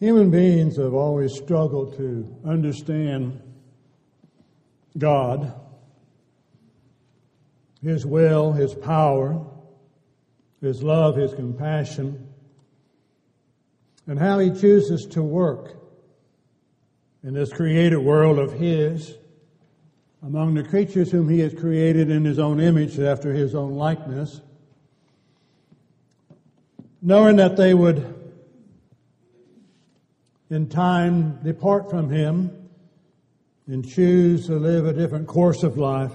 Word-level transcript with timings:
Human 0.00 0.30
beings 0.30 0.76
have 0.76 0.94
always 0.94 1.34
struggled 1.34 1.96
to 1.96 2.36
understand 2.44 3.42
God, 4.96 5.52
His 7.82 8.06
will, 8.06 8.52
His 8.52 8.74
power, 8.74 9.44
His 10.60 10.84
love, 10.84 11.16
His 11.16 11.34
compassion, 11.34 12.28
and 14.06 14.20
how 14.20 14.38
He 14.38 14.50
chooses 14.50 15.04
to 15.06 15.22
work 15.22 15.74
in 17.24 17.34
this 17.34 17.52
created 17.52 17.98
world 17.98 18.38
of 18.38 18.52
His 18.52 19.16
among 20.22 20.54
the 20.54 20.62
creatures 20.62 21.10
whom 21.10 21.28
He 21.28 21.40
has 21.40 21.54
created 21.54 22.08
in 22.08 22.24
His 22.24 22.38
own 22.38 22.60
image 22.60 23.00
after 23.00 23.32
His 23.32 23.52
own 23.52 23.74
likeness, 23.74 24.42
knowing 27.02 27.34
that 27.36 27.56
they 27.56 27.74
would 27.74 28.17
in 30.50 30.68
time 30.68 31.38
depart 31.42 31.90
from 31.90 32.10
Him 32.10 32.68
and 33.66 33.86
choose 33.86 34.46
to 34.46 34.56
live 34.56 34.86
a 34.86 34.92
different 34.92 35.26
course 35.26 35.62
of 35.62 35.76
life, 35.76 36.12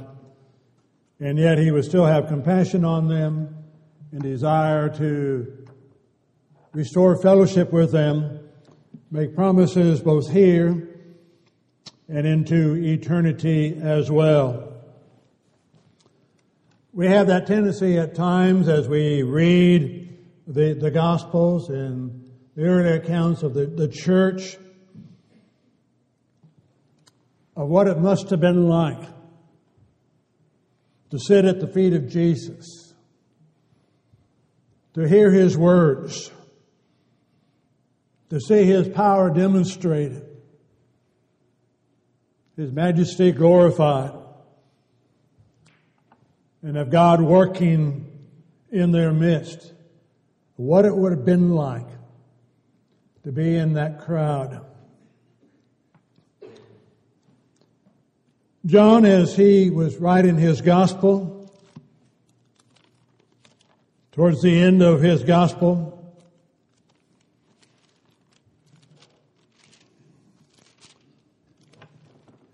and 1.19 1.37
yet 1.37 1.57
He 1.57 1.71
would 1.71 1.85
still 1.85 2.05
have 2.05 2.27
compassion 2.27 2.83
on 2.83 3.07
them 3.07 3.55
and 4.11 4.21
desire 4.21 4.89
to 4.97 5.65
restore 6.73 7.21
fellowship 7.21 7.71
with 7.71 7.91
them, 7.91 8.39
make 9.11 9.35
promises 9.35 10.01
both 10.01 10.31
here 10.31 10.89
and 12.09 12.27
into 12.27 12.75
eternity 12.75 13.77
as 13.81 14.09
well. 14.09 14.73
We 16.91 17.07
have 17.07 17.27
that 17.27 17.47
tendency 17.47 17.97
at 17.97 18.13
times 18.13 18.67
as 18.67 18.87
we 18.87 19.23
read 19.23 20.15
the, 20.45 20.73
the 20.73 20.91
Gospels 20.91 21.69
and 21.69 22.22
the 22.55 22.63
early 22.63 22.91
accounts 22.91 23.43
of 23.43 23.53
the, 23.53 23.65
the 23.65 23.87
church 23.87 24.57
of 27.55 27.67
what 27.67 27.87
it 27.87 27.99
must 27.99 28.29
have 28.29 28.39
been 28.39 28.67
like 28.67 29.01
to 31.09 31.19
sit 31.19 31.45
at 31.45 31.59
the 31.59 31.67
feet 31.67 31.93
of 31.93 32.09
Jesus, 32.09 32.93
to 34.93 35.07
hear 35.07 35.31
his 35.31 35.57
words, 35.57 36.31
to 38.29 38.39
see 38.39 38.63
his 38.63 38.87
power 38.89 39.29
demonstrated, 39.29 40.25
his 42.55 42.71
majesty 42.71 43.31
glorified, 43.31 44.13
and 46.63 46.77
of 46.77 46.89
God 46.89 47.21
working 47.21 48.09
in 48.71 48.91
their 48.91 49.11
midst. 49.11 49.73
What 50.55 50.85
it 50.85 50.95
would 50.95 51.11
have 51.11 51.25
been 51.25 51.51
like 51.51 51.87
to 53.23 53.31
be 53.31 53.55
in 53.55 53.73
that 53.73 54.01
crowd. 54.01 54.65
John, 58.65 59.05
as 59.05 59.33
he 59.35 59.69
was 59.69 59.97
writing 59.97 60.37
his 60.37 60.59
gospel, 60.59 61.53
towards 64.11 64.41
the 64.41 64.59
end 64.59 64.81
of 64.81 65.01
his 65.01 65.23
gospel, 65.23 66.15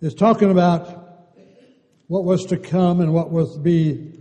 is 0.01 0.13
talking 0.13 0.51
about 0.51 1.31
what 2.07 2.23
was 2.23 2.45
to 2.45 2.57
come 2.57 3.01
and 3.01 3.11
what 3.11 3.31
was 3.31 3.53
to 3.53 3.59
be 3.59 4.13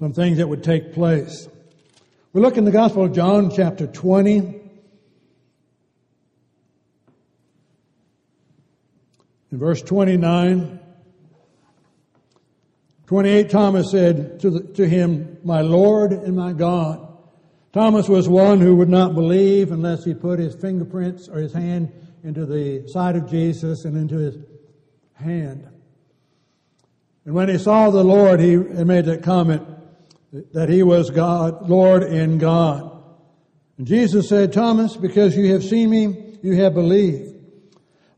some 0.00 0.12
things 0.12 0.38
that 0.38 0.48
would 0.48 0.64
take 0.64 0.92
place. 0.92 1.48
We 2.32 2.40
look 2.40 2.56
in 2.56 2.64
the 2.64 2.70
Gospel 2.70 3.04
of 3.04 3.12
John, 3.12 3.50
chapter 3.54 3.86
20. 3.86 4.65
In 9.56 9.60
verse 9.60 9.80
29, 9.80 10.78
28, 13.06 13.48
Thomas 13.48 13.90
said 13.90 14.38
to, 14.40 14.50
the, 14.50 14.60
to 14.74 14.86
him, 14.86 15.38
My 15.44 15.62
Lord 15.62 16.12
and 16.12 16.36
my 16.36 16.52
God. 16.52 17.16
Thomas 17.72 18.06
was 18.06 18.28
one 18.28 18.60
who 18.60 18.76
would 18.76 18.90
not 18.90 19.14
believe 19.14 19.72
unless 19.72 20.04
he 20.04 20.12
put 20.12 20.38
his 20.38 20.54
fingerprints 20.54 21.26
or 21.26 21.38
his 21.38 21.54
hand 21.54 21.90
into 22.22 22.44
the 22.44 22.86
side 22.88 23.16
of 23.16 23.30
Jesus 23.30 23.86
and 23.86 23.96
into 23.96 24.18
his 24.18 24.36
hand. 25.14 25.66
And 27.24 27.34
when 27.34 27.48
he 27.48 27.56
saw 27.56 27.88
the 27.88 28.04
Lord, 28.04 28.40
he 28.40 28.56
made 28.56 29.06
that 29.06 29.22
comment 29.22 29.66
that 30.52 30.68
he 30.68 30.82
was 30.82 31.08
God, 31.08 31.66
Lord 31.66 32.02
and 32.02 32.38
God. 32.38 33.02
And 33.78 33.86
Jesus 33.86 34.28
said, 34.28 34.52
Thomas, 34.52 34.98
because 34.98 35.34
you 35.34 35.54
have 35.54 35.64
seen 35.64 35.88
me, 35.88 36.36
you 36.42 36.56
have 36.56 36.74
believed. 36.74 37.35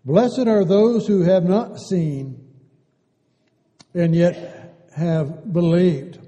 Blessed 0.08 0.48
are 0.48 0.64
those 0.64 1.06
who 1.06 1.20
have 1.20 1.44
not 1.44 1.78
seen 1.78 2.42
and 3.92 4.14
yet 4.16 4.86
have 4.96 5.52
believed. 5.52 6.18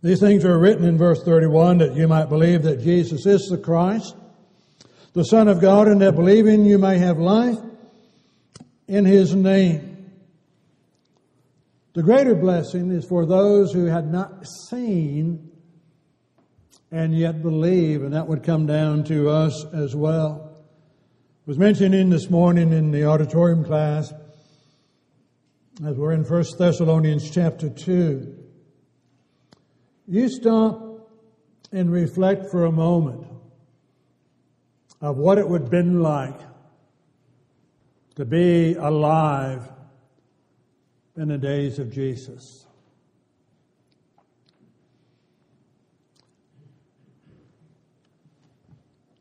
These 0.00 0.20
things 0.20 0.46
are 0.46 0.58
written 0.58 0.86
in 0.86 0.96
verse 0.96 1.22
31 1.22 1.76
that 1.78 1.94
you 1.94 2.08
might 2.08 2.30
believe 2.30 2.62
that 2.62 2.80
Jesus 2.80 3.26
is 3.26 3.46
the 3.50 3.58
Christ, 3.58 4.16
the 5.12 5.26
Son 5.26 5.48
of 5.48 5.60
God, 5.60 5.86
and 5.86 6.00
that 6.00 6.16
believing 6.16 6.64
you 6.64 6.78
may 6.78 6.96
have 6.96 7.18
life 7.18 7.58
in 8.88 9.04
His 9.04 9.34
name. 9.34 10.10
The 11.92 12.02
greater 12.02 12.34
blessing 12.34 12.90
is 12.90 13.04
for 13.04 13.26
those 13.26 13.70
who 13.70 13.84
had 13.84 14.10
not 14.10 14.46
seen 14.70 15.50
and 16.90 17.14
yet 17.14 17.42
believe, 17.42 18.02
and 18.02 18.14
that 18.14 18.28
would 18.28 18.44
come 18.44 18.64
down 18.64 19.04
to 19.04 19.28
us 19.28 19.66
as 19.74 19.94
well 19.94 20.51
was 21.44 21.58
mentioning 21.58 22.08
this 22.08 22.30
morning 22.30 22.72
in 22.72 22.92
the 22.92 23.04
auditorium 23.04 23.64
class 23.64 24.12
as 25.84 25.96
we're 25.96 26.12
in 26.12 26.22
1 26.22 26.44
Thessalonians 26.56 27.28
chapter 27.32 27.68
2. 27.68 28.32
You 30.06 30.28
stop 30.28 31.10
and 31.72 31.90
reflect 31.90 32.48
for 32.52 32.66
a 32.66 32.70
moment 32.70 33.26
of 35.00 35.16
what 35.16 35.36
it 35.36 35.48
would 35.48 35.62
have 35.62 35.70
been 35.70 36.00
like 36.00 36.38
to 38.14 38.24
be 38.24 38.74
alive 38.74 39.68
in 41.16 41.26
the 41.26 41.38
days 41.38 41.80
of 41.80 41.92
Jesus. 41.92 42.66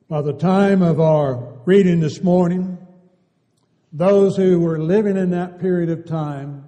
By 0.07 0.21
the 0.21 0.33
time 0.33 0.83
of 0.83 0.99
our 0.99 1.50
reading 1.65 1.99
this 1.99 2.23
morning, 2.23 2.77
those 3.93 4.35
who 4.35 4.59
were 4.59 4.79
living 4.79 5.15
in 5.15 5.29
that 5.31 5.59
period 5.59 5.89
of 5.89 6.05
time 6.05 6.65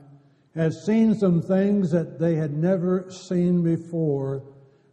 had 0.55 0.71
seen 0.71 1.15
some 1.15 1.41
things 1.41 1.89
that 1.91 2.19
they 2.19 2.35
had 2.35 2.53
never 2.53 3.09
seen 3.09 3.63
before, 3.63 4.43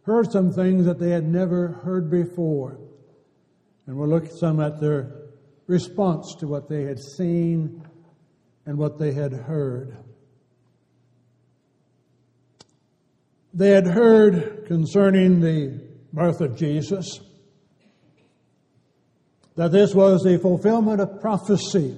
heard 0.03 0.31
some 0.31 0.51
things 0.51 0.85
that 0.85 0.99
they 0.99 1.11
had 1.11 1.27
never 1.27 1.67
heard 1.83 2.09
before. 2.09 2.79
And 3.85 3.95
we'll 3.95 4.09
look 4.09 4.25
at 4.25 4.33
some 4.33 4.59
at 4.59 4.79
their 4.81 5.29
response 5.67 6.35
to 6.39 6.47
what 6.47 6.67
they 6.67 6.83
had 6.83 6.99
seen 6.99 7.85
and 8.65 8.77
what 8.77 8.97
they 8.97 9.11
had 9.11 9.33
heard. 9.33 9.97
They 13.53 13.69
had 13.69 13.85
heard 13.85 14.65
concerning 14.65 15.41
the 15.41 15.79
birth 16.11 16.41
of 16.41 16.55
Jesus 16.57 17.19
that 19.55 19.71
this 19.71 19.93
was 19.93 20.23
the 20.23 20.37
fulfillment 20.37 21.01
of 21.01 21.21
prophecy. 21.21 21.97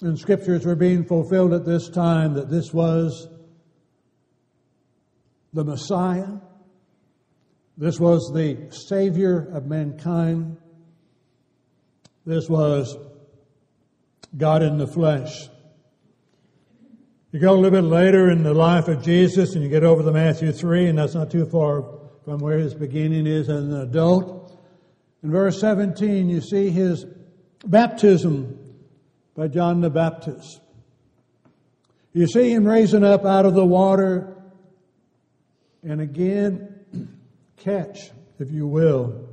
And 0.00 0.18
scriptures 0.18 0.66
were 0.66 0.74
being 0.74 1.04
fulfilled 1.04 1.52
at 1.52 1.64
this 1.64 1.88
time 1.88 2.34
that 2.34 2.50
this 2.50 2.72
was 2.72 3.28
the 5.52 5.64
Messiah. 5.64 6.28
This 7.78 7.98
was 7.98 8.30
the 8.34 8.70
Savior 8.70 9.48
of 9.52 9.66
mankind. 9.66 10.56
This 12.26 12.48
was 12.48 12.96
God 14.36 14.62
in 14.62 14.78
the 14.78 14.86
flesh. 14.86 15.48
You 17.30 17.40
go 17.40 17.52
a 17.52 17.56
little 17.56 17.70
bit 17.70 17.88
later 17.88 18.30
in 18.30 18.42
the 18.42 18.54
life 18.54 18.88
of 18.88 19.02
Jesus 19.02 19.54
and 19.54 19.62
you 19.62 19.68
get 19.68 19.84
over 19.84 20.02
to 20.02 20.12
Matthew 20.12 20.52
3, 20.52 20.86
and 20.86 20.98
that's 20.98 21.14
not 21.14 21.30
too 21.30 21.46
far 21.46 21.84
from 22.24 22.38
where 22.38 22.58
his 22.58 22.74
beginning 22.74 23.26
is 23.26 23.48
as 23.48 23.64
an 23.64 23.80
adult. 23.80 24.43
In 25.24 25.30
verse 25.30 25.58
17, 25.58 26.28
you 26.28 26.42
see 26.42 26.68
his 26.68 27.06
baptism 27.66 28.58
by 29.34 29.48
John 29.48 29.80
the 29.80 29.88
Baptist. 29.88 30.60
You 32.12 32.26
see 32.26 32.52
him 32.52 32.66
raising 32.66 33.02
up 33.02 33.24
out 33.24 33.46
of 33.46 33.54
the 33.54 33.64
water 33.64 34.36
and 35.82 36.02
again 36.02 36.78
catch, 37.56 38.10
if 38.38 38.50
you 38.50 38.66
will, 38.66 39.26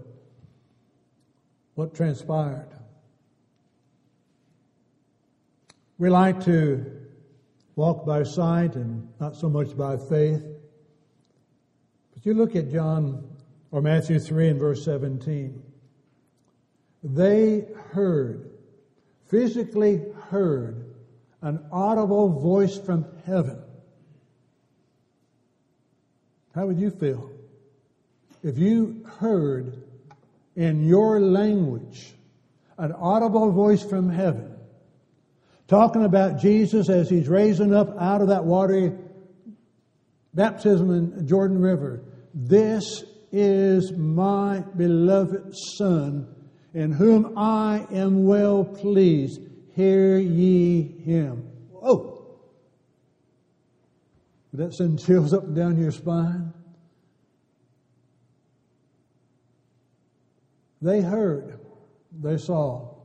what 1.76 1.94
transpired. 1.94 2.70
We 5.98 6.10
like 6.10 6.46
to 6.46 6.86
walk 7.76 8.06
by 8.06 8.24
sight 8.24 8.76
and 8.76 9.10
not 9.20 9.36
so 9.36 9.50
much 9.50 9.76
by 9.76 9.98
faith. 9.98 10.42
But 12.14 12.26
you 12.26 12.34
look 12.34 12.56
at 12.56 12.72
John 12.72 13.28
or 13.72 13.82
Matthew 13.82 14.20
3 14.20 14.48
and 14.48 14.60
verse 14.60 14.86
17. 14.86 15.61
They 17.04 17.66
heard, 17.92 18.52
physically 19.26 20.02
heard, 20.30 20.94
an 21.42 21.66
audible 21.72 22.30
voice 22.30 22.78
from 22.78 23.06
heaven. 23.26 23.60
How 26.54 26.68
would 26.68 26.80
you 26.80 26.92
feel 26.92 27.32
if 28.44 28.58
you 28.58 29.06
heard 29.20 29.84
in 30.56 30.86
your 30.86 31.20
language 31.20 32.14
an 32.78 32.92
audible 32.92 33.52
voice 33.52 33.84
from 33.84 34.10
heaven 34.10 34.56
talking 35.68 36.04
about 36.04 36.40
Jesus 36.40 36.90
as 36.90 37.10
he's 37.10 37.28
raising 37.30 37.74
up 37.74 37.96
out 38.00 38.22
of 38.22 38.28
that 38.28 38.44
watery 38.44 38.92
baptism 40.34 40.92
in 40.92 41.28
Jordan 41.28 41.60
River? 41.60 42.04
This 42.34 43.06
is 43.32 43.92
my 43.94 44.60
beloved 44.76 45.56
Son 45.78 46.28
in 46.74 46.92
whom 46.92 47.38
I 47.38 47.86
am 47.92 48.26
well 48.26 48.64
pleased. 48.64 49.42
Hear 49.76 50.18
ye 50.18 50.82
him. 50.82 51.50
Oh! 51.82 52.40
That 54.54 54.74
send 54.74 55.04
chills 55.04 55.34
up 55.34 55.44
and 55.44 55.56
down 55.56 55.78
your 55.78 55.92
spine? 55.92 56.54
They 60.82 61.02
heard, 61.02 61.60
they 62.12 62.38
saw, 62.38 62.96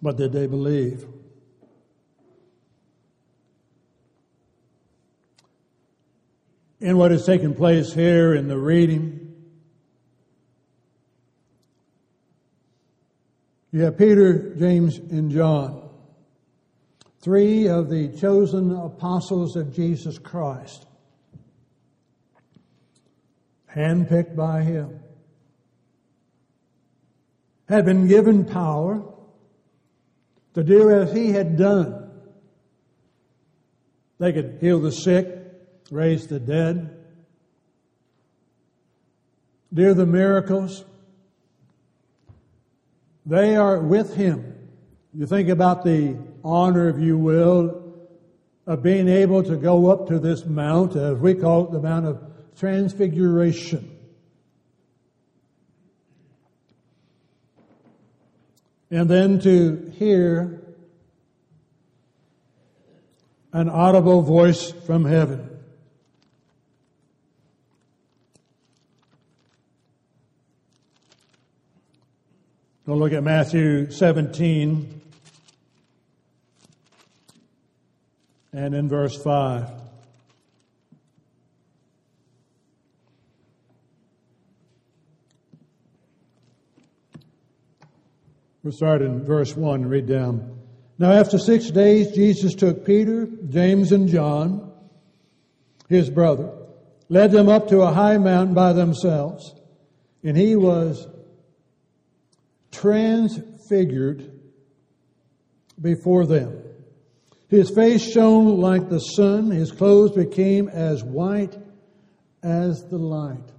but 0.00 0.16
did 0.16 0.32
they 0.32 0.46
believe? 0.46 1.04
In 6.80 6.96
what 6.96 7.10
has 7.10 7.26
taken 7.26 7.54
place 7.54 7.92
here 7.92 8.34
in 8.34 8.46
the 8.46 8.58
reading, 8.58 9.13
You 13.74 13.80
have 13.80 13.98
Peter, 13.98 14.54
James, 14.54 14.98
and 14.98 15.32
John, 15.32 15.90
three 17.20 17.66
of 17.66 17.90
the 17.90 18.16
chosen 18.16 18.70
apostles 18.70 19.56
of 19.56 19.74
Jesus 19.74 20.16
Christ, 20.16 20.86
handpicked 23.74 24.36
by 24.36 24.62
Him, 24.62 25.00
had 27.68 27.84
been 27.84 28.06
given 28.06 28.44
power 28.44 29.02
to 30.54 30.62
do 30.62 30.90
as 30.90 31.12
He 31.12 31.32
had 31.32 31.56
done. 31.56 32.12
They 34.20 34.32
could 34.32 34.58
heal 34.60 34.78
the 34.78 34.92
sick, 34.92 35.36
raise 35.90 36.28
the 36.28 36.38
dead, 36.38 36.96
do 39.72 39.94
the 39.94 40.06
miracles 40.06 40.84
they 43.26 43.56
are 43.56 43.80
with 43.80 44.14
him. 44.14 44.54
You 45.14 45.26
think 45.26 45.48
about 45.48 45.84
the 45.84 46.16
honor, 46.42 46.88
if 46.88 46.98
you 46.98 47.16
will, 47.16 47.82
of 48.66 48.82
being 48.82 49.08
able 49.08 49.42
to 49.42 49.56
go 49.56 49.90
up 49.90 50.08
to 50.08 50.18
this 50.18 50.44
mount, 50.44 50.96
as 50.96 51.18
we 51.18 51.34
call 51.34 51.66
it 51.66 51.72
the 51.72 51.80
Mount 51.80 52.06
of 52.06 52.22
Transfiguration. 52.56 53.90
And 58.90 59.08
then 59.08 59.40
to 59.40 59.92
hear 59.96 60.62
an 63.52 63.68
audible 63.68 64.22
voice 64.22 64.70
from 64.70 65.04
heaven. 65.04 65.53
We'll 72.86 72.98
look 72.98 73.14
at 73.14 73.22
Matthew 73.22 73.90
17 73.90 75.00
and 78.52 78.74
in 78.74 78.90
verse 78.90 79.16
5. 79.22 79.70
We'll 88.62 88.72
start 88.74 89.00
in 89.00 89.24
verse 89.24 89.56
1 89.56 89.80
and 89.80 89.90
read 89.90 90.06
down. 90.06 90.58
Now, 90.98 91.10
after 91.12 91.38
six 91.38 91.70
days, 91.70 92.12
Jesus 92.12 92.54
took 92.54 92.84
Peter, 92.84 93.26
James, 93.48 93.92
and 93.92 94.10
John, 94.10 94.72
his 95.88 96.10
brother, 96.10 96.52
led 97.08 97.32
them 97.32 97.48
up 97.48 97.68
to 97.68 97.80
a 97.80 97.92
high 97.92 98.18
mountain 98.18 98.54
by 98.54 98.74
themselves, 98.74 99.54
and 100.22 100.36
he 100.36 100.54
was 100.54 101.08
transfigured 102.74 104.30
before 105.80 106.26
them. 106.26 106.62
His 107.48 107.70
face 107.70 108.02
shone 108.02 108.60
like 108.60 108.88
the 108.88 108.98
sun, 108.98 109.50
his 109.50 109.70
clothes 109.70 110.12
became 110.12 110.68
as 110.68 111.04
white 111.04 111.56
as 112.42 112.84
the 112.90 112.98
light. 112.98 113.52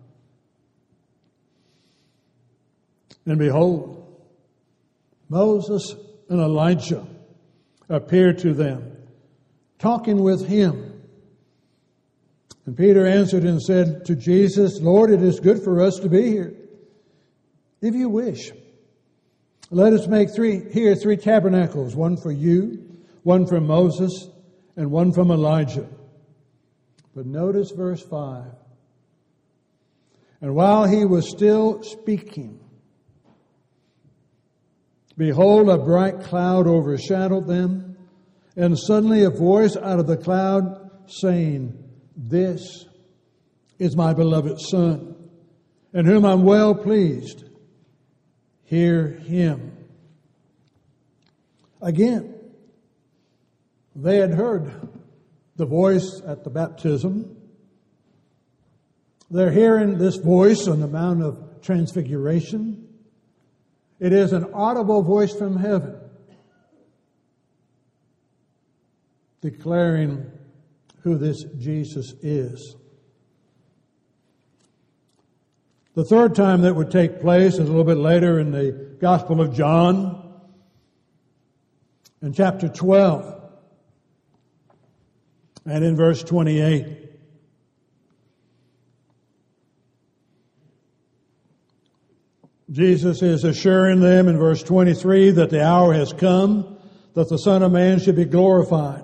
And 3.26 3.40
behold, 3.40 4.22
Moses 5.30 5.96
and 6.30 6.40
Elijah 6.40 7.08
appeared 7.90 8.40
to 8.40 8.54
them, 8.54 8.98
talking 9.80 10.22
with 10.22 10.48
him. 10.48 11.04
And 12.66 12.76
Peter 12.76 13.06
answered 13.06 13.44
and 13.44 13.62
said 13.62 14.06
to 14.06 14.16
Jesus, 14.16 14.80
Lord, 14.82 15.12
it 15.12 15.22
is 15.22 15.40
good 15.40 15.64
for 15.64 15.82
us 15.82 16.00
to 16.00 16.10
be 16.10 16.24
here. 16.24 16.56
If 17.82 17.94
you 17.94 18.10
wish, 18.10 18.52
let 19.72 19.94
us 19.94 20.08
make 20.08 20.34
three 20.34 20.62
here 20.72 20.96
three 20.96 21.18
tabernacles, 21.18 21.96
one 21.96 22.18
for 22.18 22.32
you, 22.32 22.86
one 23.24 23.48
for 23.48 23.60
Moses, 23.60 24.30
and 24.76 24.92
one 24.92 25.12
from 25.12 25.32
Elijah. 25.32 25.88
But 27.16 27.26
notice 27.26 27.72
verse 27.72 28.02
5. 28.04 28.44
And 30.42 30.54
while 30.54 30.86
he 30.86 31.06
was 31.06 31.30
still 31.30 31.82
speaking, 31.82 32.60
behold, 35.18 35.70
a 35.70 35.78
bright 35.78 36.20
cloud 36.22 36.68
overshadowed 36.68 37.48
them, 37.48 37.98
and 38.56 38.78
suddenly 38.78 39.24
a 39.24 39.30
voice 39.30 39.75
out 39.78 40.00
of 40.00 40.08
the 40.08 40.18
cloud 40.18 40.92
saying, 41.08 41.82
This 42.16 42.86
is 43.80 43.96
my 43.96 44.13
beloved 44.13 44.60
Son, 44.60 45.16
in 45.94 46.06
whom 46.06 46.25
I'm 46.25 46.44
well 46.44 46.75
pleased 46.75 47.45
hear 48.65 49.07
him. 49.07 49.75
Again, 51.81 52.34
they 53.95 54.17
had 54.17 54.31
heard 54.31 54.89
the 55.55 55.65
voice 55.65 56.22
at 56.27 56.43
the 56.43 56.50
baptism. 56.50 57.38
They're 59.31 59.51
hearing 59.51 59.98
this 59.98 60.17
voice 60.17 60.67
on 60.67 60.81
the 60.81 60.88
Mount 60.88 61.24
of 61.24 61.62
Transfiguration. 61.62 62.88
It 64.00 64.12
is 64.12 64.34
an 64.34 64.53
audible 64.53 65.01
voice 65.01 65.34
from 65.34 65.57
heaven 65.57 65.95
declaring 69.41 70.25
who 71.03 71.17
this 71.19 71.43
Jesus 71.60 72.13
is. 72.24 72.75
The 75.96 76.04
third 76.04 76.36
time 76.36 76.62
that 76.64 76.75
would 76.75 76.92
take 76.92 77.22
place 77.22 77.54
is 77.54 77.60
a 77.60 77.64
little 77.64 77.86
bit 77.86 77.96
later 77.98 78.38
in 78.38 78.52
the 78.52 78.98
Gospel 79.00 79.40
of 79.40 79.56
John, 79.56 80.34
in 82.22 82.34
chapter 82.34 82.68
12, 82.68 83.42
and 85.66 85.86
in 85.86 85.96
verse 85.96 86.22
28. 86.22 87.04
Jesus 92.72 93.22
is 93.22 93.46
assuring 93.46 94.02
them 94.02 94.28
in 94.28 94.38
verse 94.38 94.64
23 94.64 95.32
that 95.32 95.50
the 95.50 95.64
hour 95.64 95.94
has 95.94 96.12
come 96.12 96.78
that 97.14 97.30
the 97.30 97.38
Son 97.38 97.64
of 97.64 97.72
Man 97.72 98.00
should 98.02 98.18
be 98.18 98.25
glorified. 98.25 99.04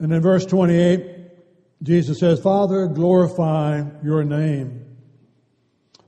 And 0.00 0.12
in 0.12 0.20
verse 0.20 0.44
28, 0.46 1.19
Jesus 1.82 2.18
says, 2.18 2.40
Father, 2.40 2.86
glorify 2.86 3.84
your 4.04 4.22
name. 4.22 4.84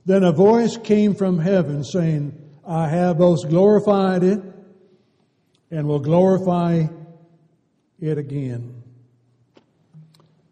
Then 0.05 0.23
a 0.23 0.31
voice 0.31 0.77
came 0.77 1.15
from 1.15 1.39
heaven 1.39 1.83
saying, 1.83 2.37
I 2.65 2.87
have 2.87 3.17
both 3.17 3.49
glorified 3.49 4.23
it 4.23 4.41
and 5.71 5.87
will 5.87 5.99
glorify 5.99 6.87
it 7.99 8.17
again. 8.17 8.83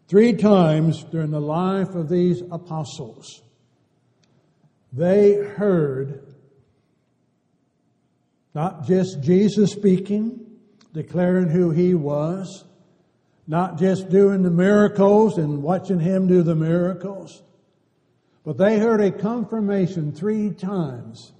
Three 0.08 0.32
times 0.34 1.04
during 1.04 1.30
the 1.30 1.40
life 1.40 1.94
of 1.94 2.08
these 2.08 2.42
apostles, 2.50 3.42
they 4.92 5.34
heard 5.34 6.34
not 8.54 8.86
just 8.86 9.22
Jesus 9.22 9.72
speaking, 9.72 10.44
declaring 10.92 11.48
who 11.48 11.70
he 11.70 11.94
was, 11.94 12.64
not 13.52 13.76
just 13.76 14.08
doing 14.08 14.42
the 14.42 14.50
miracles 14.50 15.36
and 15.36 15.62
watching 15.62 16.00
him 16.00 16.26
do 16.26 16.42
the 16.42 16.54
miracles, 16.54 17.42
but 18.46 18.56
they 18.56 18.78
heard 18.78 19.02
a 19.02 19.12
confirmation 19.12 20.10
three 20.10 20.48
times 20.48 21.34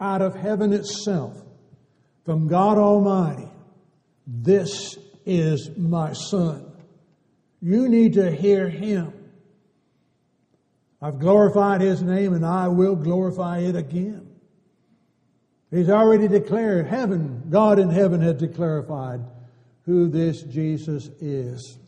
out 0.00 0.22
of 0.22 0.34
heaven 0.34 0.72
itself 0.72 1.36
from 2.24 2.48
God 2.48 2.78
Almighty. 2.78 3.46
This 4.26 4.96
is 5.26 5.68
my 5.76 6.14
son. 6.14 6.64
You 7.60 7.90
need 7.90 8.14
to 8.14 8.34
hear 8.34 8.70
him. 8.70 9.12
I've 11.02 11.18
glorified 11.18 11.82
his 11.82 12.00
name 12.00 12.32
and 12.32 12.46
I 12.46 12.68
will 12.68 12.96
glorify 12.96 13.58
it 13.58 13.76
again. 13.76 14.26
He's 15.70 15.90
already 15.90 16.26
declared, 16.26 16.86
heaven, 16.86 17.42
God 17.50 17.78
in 17.78 17.90
heaven 17.90 18.22
has 18.22 18.36
declared 18.36 18.88
who 19.86 20.08
this 20.08 20.42
Jesus 20.42 21.08
is. 21.20 21.78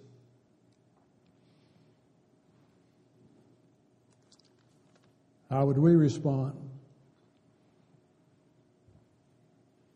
How 5.50 5.64
would 5.64 5.78
we 5.78 5.94
respond? 5.94 6.54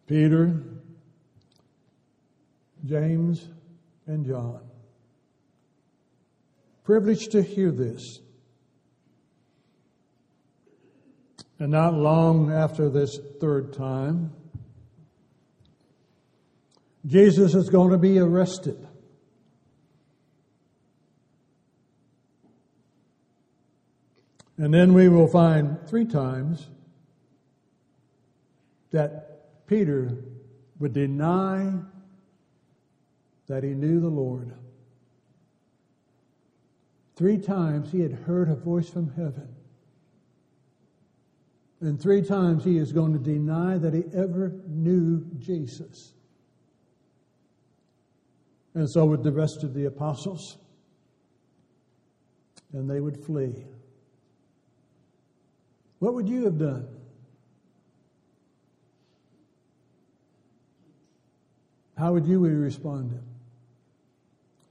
Peter, 0.07 0.62
James, 2.85 3.49
and 4.07 4.25
John. 4.26 4.61
Privileged 6.85 7.33
to 7.33 7.42
hear 7.42 7.71
this. 7.71 8.21
And 11.59 11.71
not 11.71 11.95
long 11.95 12.50
after 12.50 12.88
this 12.88 13.19
third 13.40 13.75
time, 13.75 14.33
Jesus 17.07 17.54
is 17.54 17.71
going 17.71 17.90
to 17.90 17.99
be 17.99 18.19
arrested. 18.19 18.87
And 24.59 24.75
then 24.75 24.92
we 24.92 25.09
will 25.09 25.26
find 25.26 25.78
three 25.88 26.04
times 26.04 26.69
that 28.90 29.66
Peter 29.66 30.19
would 30.78 30.92
deny 30.92 31.73
that 33.47 33.64
he 33.64 33.71
knew 33.71 34.00
the 34.00 34.09
Lord. 34.09 34.52
Three 37.16 37.38
times 37.38 37.90
he 37.90 38.00
had 38.00 38.12
heard 38.12 38.50
a 38.50 38.54
voice 38.54 38.88
from 38.88 39.12
heaven. 39.14 39.49
And 41.80 42.00
three 42.00 42.23
times 42.23 42.62
he 42.62 42.76
is 42.76 42.92
going 42.92 43.14
to 43.14 43.19
deny 43.19 43.78
that 43.78 43.95
he 43.95 44.04
ever 44.14 44.52
knew 44.66 45.26
Jesus. 45.38 46.12
And 48.74 48.88
so 48.88 49.04
would 49.06 49.22
the 49.22 49.32
rest 49.32 49.64
of 49.64 49.74
the 49.74 49.86
apostles. 49.86 50.58
And 52.72 52.88
they 52.88 53.00
would 53.00 53.24
flee. 53.24 53.64
What 55.98 56.14
would 56.14 56.28
you 56.28 56.44
have 56.44 56.58
done? 56.58 56.88
How 61.98 62.12
would 62.12 62.26
you 62.26 62.42
have 62.44 62.54
responded? 62.54 63.22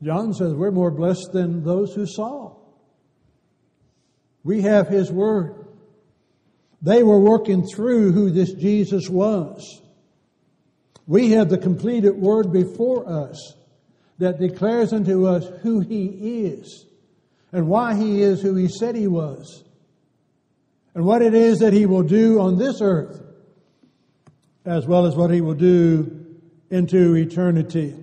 John 0.02 0.34
says 0.34 0.54
we're 0.54 0.72
more 0.72 0.92
blessed 0.92 1.32
than 1.34 1.64
those 1.64 1.94
who 1.94 2.08
saw. 2.08 2.56
We 4.44 4.62
have 4.62 4.88
his 4.88 5.12
word. 5.12 5.68
They 6.82 7.04
were 7.04 7.20
working 7.20 7.68
through 7.68 8.14
who 8.14 8.32
this 8.32 8.54
Jesus 8.54 9.10
was. 9.10 9.82
We 11.06 11.32
have 11.32 11.50
the 11.50 11.58
completed 11.58 12.16
word 12.16 12.54
before 12.54 13.08
us 13.08 13.56
that 14.20 14.40
declares 14.40 14.94
unto 14.94 15.26
us 15.26 15.46
who 15.64 15.80
he 15.80 16.44
is 16.46 16.86
and 17.52 17.68
why 17.68 17.96
he 17.96 18.22
is 18.22 18.42
who 18.42 18.54
he 18.56 18.68
said 18.68 18.96
he 18.96 19.08
was 19.08 19.64
and 20.94 21.04
what 21.04 21.22
it 21.22 21.34
is 21.34 21.60
that 21.60 21.74
he 21.74 21.86
will 21.86 22.04
do 22.04 22.40
on 22.40 22.58
this 22.58 22.82
earth 22.82 23.22
as 24.66 24.86
well 24.86 25.06
as 25.06 25.16
what 25.16 25.32
he 25.32 25.42
will 25.42 25.56
do 25.56 26.26
into 26.70 27.16
eternity. 27.16 27.96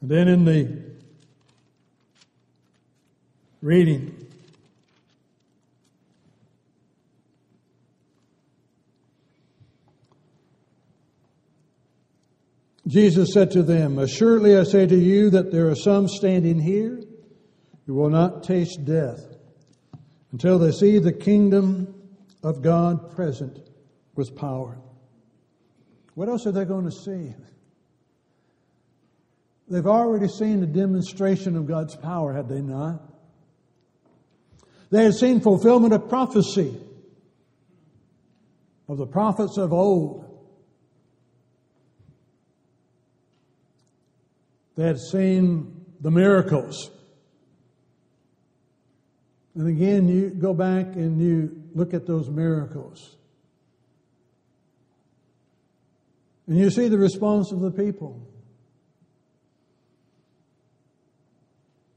And 0.00 0.10
then 0.10 0.28
in 0.28 0.44
the 0.44 0.82
reading. 3.60 4.21
Jesus 12.86 13.32
said 13.32 13.50
to 13.52 13.62
them, 13.62 13.98
Assuredly 13.98 14.56
I 14.56 14.64
say 14.64 14.86
to 14.86 14.96
you 14.96 15.30
that 15.30 15.52
there 15.52 15.68
are 15.68 15.76
some 15.76 16.08
standing 16.08 16.60
here 16.60 17.00
who 17.86 17.94
will 17.94 18.10
not 18.10 18.42
taste 18.42 18.84
death 18.84 19.20
until 20.32 20.58
they 20.58 20.72
see 20.72 20.98
the 20.98 21.12
kingdom 21.12 21.94
of 22.42 22.62
God 22.62 23.14
present 23.14 23.58
with 24.14 24.34
power. 24.34 24.78
What 26.14 26.28
else 26.28 26.46
are 26.46 26.52
they 26.52 26.64
going 26.64 26.84
to 26.84 26.92
see? 26.92 27.34
They've 29.68 29.86
already 29.86 30.28
seen 30.28 30.60
the 30.60 30.66
demonstration 30.66 31.56
of 31.56 31.66
God's 31.66 31.96
power, 31.96 32.32
had 32.32 32.48
they 32.48 32.60
not? 32.60 33.00
They 34.90 35.04
had 35.04 35.14
seen 35.14 35.40
fulfillment 35.40 35.94
of 35.94 36.08
prophecy 36.08 36.78
of 38.88 38.98
the 38.98 39.06
prophets 39.06 39.56
of 39.56 39.72
old. 39.72 40.31
They 44.76 44.84
had 44.84 44.98
seen 44.98 45.84
the 46.00 46.10
miracles. 46.10 46.90
And 49.54 49.68
again, 49.68 50.08
you 50.08 50.30
go 50.30 50.54
back 50.54 50.96
and 50.96 51.20
you 51.20 51.62
look 51.74 51.92
at 51.92 52.06
those 52.06 52.30
miracles. 52.30 53.16
And 56.46 56.58
you 56.58 56.70
see 56.70 56.88
the 56.88 56.98
response 56.98 57.52
of 57.52 57.60
the 57.60 57.70
people. 57.70 58.26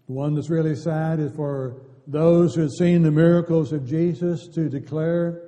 The 0.08 0.14
one 0.14 0.36
that's 0.36 0.50
really 0.50 0.76
sad 0.76 1.20
is 1.20 1.32
for 1.32 1.82
those 2.08 2.54
who 2.56 2.62
had 2.62 2.72
seen 2.72 3.02
the 3.02 3.12
miracles 3.12 3.74
of 3.74 3.88
Jesus 3.88 4.48
to 4.50 4.70
declare 4.70 5.42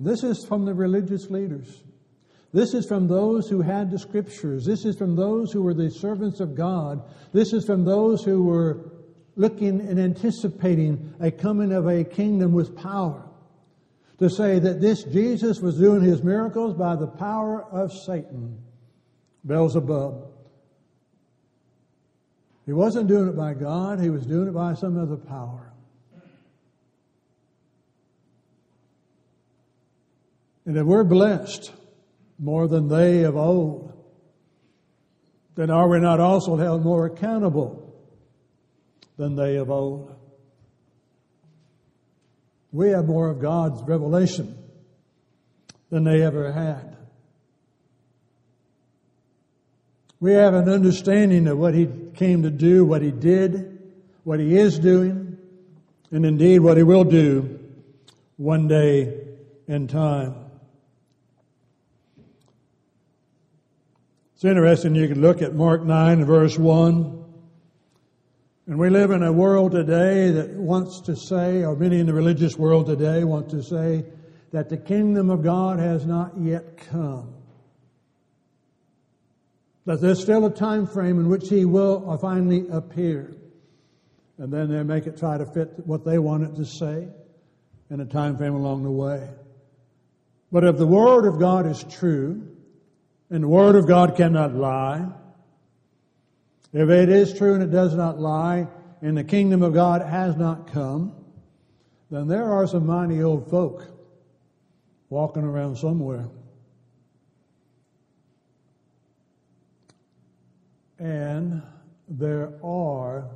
this 0.00 0.24
is 0.24 0.44
from 0.48 0.64
the 0.64 0.74
religious 0.74 1.30
leaders. 1.30 1.84
This 2.52 2.74
is 2.74 2.86
from 2.86 3.06
those 3.06 3.48
who 3.48 3.60
had 3.60 3.90
the 3.90 3.98
scriptures. 3.98 4.64
This 4.64 4.84
is 4.84 4.96
from 4.96 5.14
those 5.14 5.52
who 5.52 5.62
were 5.62 5.74
the 5.74 5.90
servants 5.90 6.40
of 6.40 6.56
God. 6.56 7.02
This 7.32 7.52
is 7.52 7.64
from 7.64 7.84
those 7.84 8.24
who 8.24 8.42
were 8.42 8.90
looking 9.36 9.80
and 9.80 10.00
anticipating 10.00 11.14
a 11.20 11.30
coming 11.30 11.72
of 11.72 11.86
a 11.86 12.02
kingdom 12.02 12.52
with 12.52 12.76
power. 12.76 13.24
To 14.18 14.28
say 14.28 14.58
that 14.58 14.80
this 14.80 15.04
Jesus 15.04 15.60
was 15.60 15.78
doing 15.78 16.02
his 16.02 16.22
miracles 16.22 16.74
by 16.74 16.96
the 16.96 17.06
power 17.06 17.64
of 17.64 17.92
Satan, 17.92 18.58
Beelzebub. 19.46 20.26
He 22.66 22.72
wasn't 22.72 23.08
doing 23.08 23.28
it 23.28 23.36
by 23.36 23.54
God, 23.54 24.00
he 24.00 24.10
was 24.10 24.26
doing 24.26 24.48
it 24.48 24.54
by 24.54 24.74
some 24.74 24.98
other 24.98 25.16
power. 25.16 25.72
And 30.66 30.76
that 30.76 30.84
we're 30.84 31.04
blessed 31.04 31.72
more 32.40 32.66
than 32.66 32.88
they 32.88 33.24
of 33.24 33.36
old, 33.36 33.92
then 35.56 35.70
are 35.70 35.88
we 35.88 36.00
not 36.00 36.20
also 36.20 36.56
held 36.56 36.82
more 36.82 37.06
accountable 37.06 37.94
than 39.18 39.36
they 39.36 39.56
of 39.56 39.70
old? 39.70 40.14
We 42.72 42.90
have 42.90 43.06
more 43.06 43.28
of 43.28 43.40
God's 43.40 43.82
revelation 43.82 44.56
than 45.90 46.04
they 46.04 46.22
ever 46.22 46.50
had. 46.50 46.96
We 50.18 50.32
have 50.32 50.54
an 50.54 50.68
understanding 50.68 51.46
of 51.46 51.58
what 51.58 51.74
He 51.74 51.88
came 52.14 52.42
to 52.44 52.50
do, 52.50 52.84
what 52.84 53.02
He 53.02 53.10
did, 53.10 53.78
what 54.24 54.38
He 54.38 54.56
is 54.56 54.78
doing, 54.78 55.38
and 56.10 56.24
indeed 56.24 56.60
what 56.60 56.76
He 56.76 56.82
will 56.82 57.04
do 57.04 57.58
one 58.36 58.68
day 58.68 59.24
in 59.66 59.88
time. 59.88 60.49
It's 64.40 64.46
interesting, 64.46 64.94
you 64.94 65.06
can 65.06 65.20
look 65.20 65.42
at 65.42 65.54
Mark 65.54 65.84
9, 65.84 66.24
verse 66.24 66.56
1. 66.56 67.24
And 68.68 68.78
we 68.78 68.88
live 68.88 69.10
in 69.10 69.22
a 69.22 69.30
world 69.30 69.72
today 69.72 70.30
that 70.30 70.52
wants 70.52 71.02
to 71.02 71.14
say, 71.14 71.62
or 71.62 71.76
many 71.76 72.00
in 72.00 72.06
the 72.06 72.14
religious 72.14 72.56
world 72.56 72.86
today 72.86 73.22
want 73.22 73.50
to 73.50 73.62
say, 73.62 74.02
that 74.52 74.70
the 74.70 74.78
kingdom 74.78 75.28
of 75.28 75.42
God 75.42 75.78
has 75.78 76.06
not 76.06 76.40
yet 76.40 76.78
come. 76.78 77.34
That 79.84 80.00
there's 80.00 80.22
still 80.22 80.46
a 80.46 80.50
time 80.50 80.86
frame 80.86 81.20
in 81.20 81.28
which 81.28 81.50
He 81.50 81.66
will 81.66 82.10
uh, 82.10 82.16
finally 82.16 82.66
appear. 82.70 83.36
And 84.38 84.50
then 84.50 84.70
they 84.70 84.82
make 84.82 85.06
it 85.06 85.18
try 85.18 85.36
to 85.36 85.44
fit 85.44 85.68
what 85.84 86.06
they 86.06 86.18
want 86.18 86.44
it 86.44 86.56
to 86.56 86.64
say 86.64 87.08
in 87.90 88.00
a 88.00 88.06
time 88.06 88.38
frame 88.38 88.54
along 88.54 88.84
the 88.84 88.90
way. 88.90 89.28
But 90.50 90.64
if 90.64 90.78
the 90.78 90.86
Word 90.86 91.26
of 91.26 91.38
God 91.38 91.66
is 91.66 91.84
true, 91.90 92.56
And 93.30 93.44
the 93.44 93.48
Word 93.48 93.76
of 93.76 93.86
God 93.86 94.16
cannot 94.16 94.54
lie. 94.54 95.08
If 96.72 96.88
it 96.88 97.08
is 97.08 97.32
true 97.36 97.54
and 97.54 97.62
it 97.62 97.70
does 97.70 97.94
not 97.94 98.18
lie, 98.18 98.66
and 99.02 99.16
the 99.16 99.24
kingdom 99.24 99.62
of 99.62 99.72
God 99.72 100.02
has 100.02 100.36
not 100.36 100.72
come, 100.72 101.14
then 102.10 102.28
there 102.28 102.52
are 102.52 102.66
some 102.66 102.86
mighty 102.86 103.22
old 103.22 103.48
folk 103.48 103.86
walking 105.08 105.44
around 105.44 105.76
somewhere. 105.76 106.28
And 110.98 111.62
there 112.08 112.52
are 112.62 113.30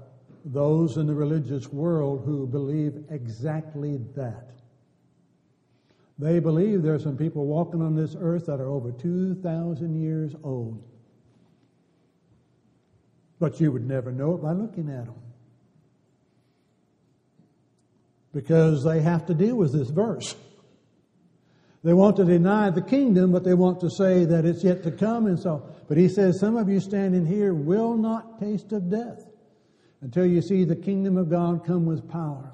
those 0.44 0.96
in 0.96 1.06
the 1.06 1.14
religious 1.14 1.72
world 1.72 2.24
who 2.24 2.46
believe 2.46 3.04
exactly 3.10 3.98
that. 4.14 4.53
They 6.18 6.38
believe 6.38 6.82
there 6.82 6.94
are 6.94 7.00
some 7.00 7.16
people 7.16 7.46
walking 7.46 7.82
on 7.82 7.96
this 7.96 8.14
earth 8.18 8.46
that 8.46 8.60
are 8.60 8.68
over 8.68 8.92
2,000 8.92 10.00
years 10.00 10.34
old. 10.44 10.82
But 13.40 13.60
you 13.60 13.72
would 13.72 13.86
never 13.86 14.12
know 14.12 14.34
it 14.34 14.42
by 14.42 14.52
looking 14.52 14.88
at 14.88 15.06
them. 15.06 15.16
Because 18.32 18.84
they 18.84 19.00
have 19.00 19.26
to 19.26 19.34
deal 19.34 19.56
with 19.56 19.72
this 19.72 19.90
verse. 19.90 20.34
They 21.82 21.92
want 21.92 22.16
to 22.16 22.24
deny 22.24 22.70
the 22.70 22.80
kingdom, 22.80 23.30
but 23.30 23.44
they 23.44 23.54
want 23.54 23.80
to 23.80 23.90
say 23.90 24.24
that 24.24 24.44
it's 24.46 24.64
yet 24.64 24.82
to 24.84 24.90
come. 24.90 25.26
And 25.26 25.38
so, 25.38 25.68
but 25.88 25.98
he 25.98 26.08
says, 26.08 26.40
some 26.40 26.56
of 26.56 26.68
you 26.68 26.80
standing 26.80 27.26
here 27.26 27.52
will 27.52 27.96
not 27.96 28.40
taste 28.40 28.72
of 28.72 28.88
death 28.88 29.26
until 30.00 30.24
you 30.24 30.40
see 30.40 30.64
the 30.64 30.76
kingdom 30.76 31.16
of 31.16 31.28
God 31.28 31.66
come 31.66 31.84
with 31.86 32.08
power. 32.08 32.52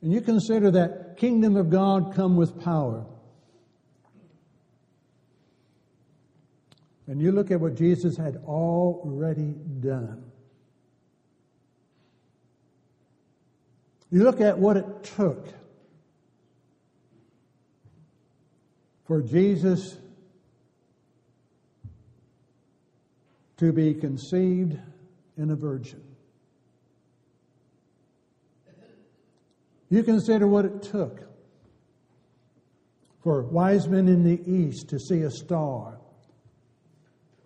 And 0.00 0.12
you 0.12 0.20
consider 0.20 0.70
that 0.72 1.16
kingdom 1.16 1.56
of 1.56 1.70
God 1.70 2.14
come 2.14 2.36
with 2.36 2.60
power. 2.62 3.04
And 7.06 7.20
you 7.20 7.32
look 7.32 7.50
at 7.50 7.60
what 7.60 7.74
Jesus 7.74 8.16
had 8.16 8.36
already 8.46 9.54
done. 9.80 10.30
You 14.10 14.24
look 14.24 14.40
at 14.40 14.58
what 14.58 14.76
it 14.76 15.02
took 15.02 15.48
for 19.06 19.22
Jesus 19.22 19.96
to 23.56 23.72
be 23.72 23.94
conceived 23.94 24.78
in 25.36 25.50
a 25.50 25.56
virgin. 25.56 26.07
You 29.90 30.02
consider 30.02 30.46
what 30.46 30.64
it 30.64 30.82
took 30.82 31.22
for 33.22 33.42
wise 33.42 33.88
men 33.88 34.08
in 34.08 34.22
the 34.22 34.40
east 34.50 34.88
to 34.90 34.98
see 34.98 35.22
a 35.22 35.30
star 35.30 35.98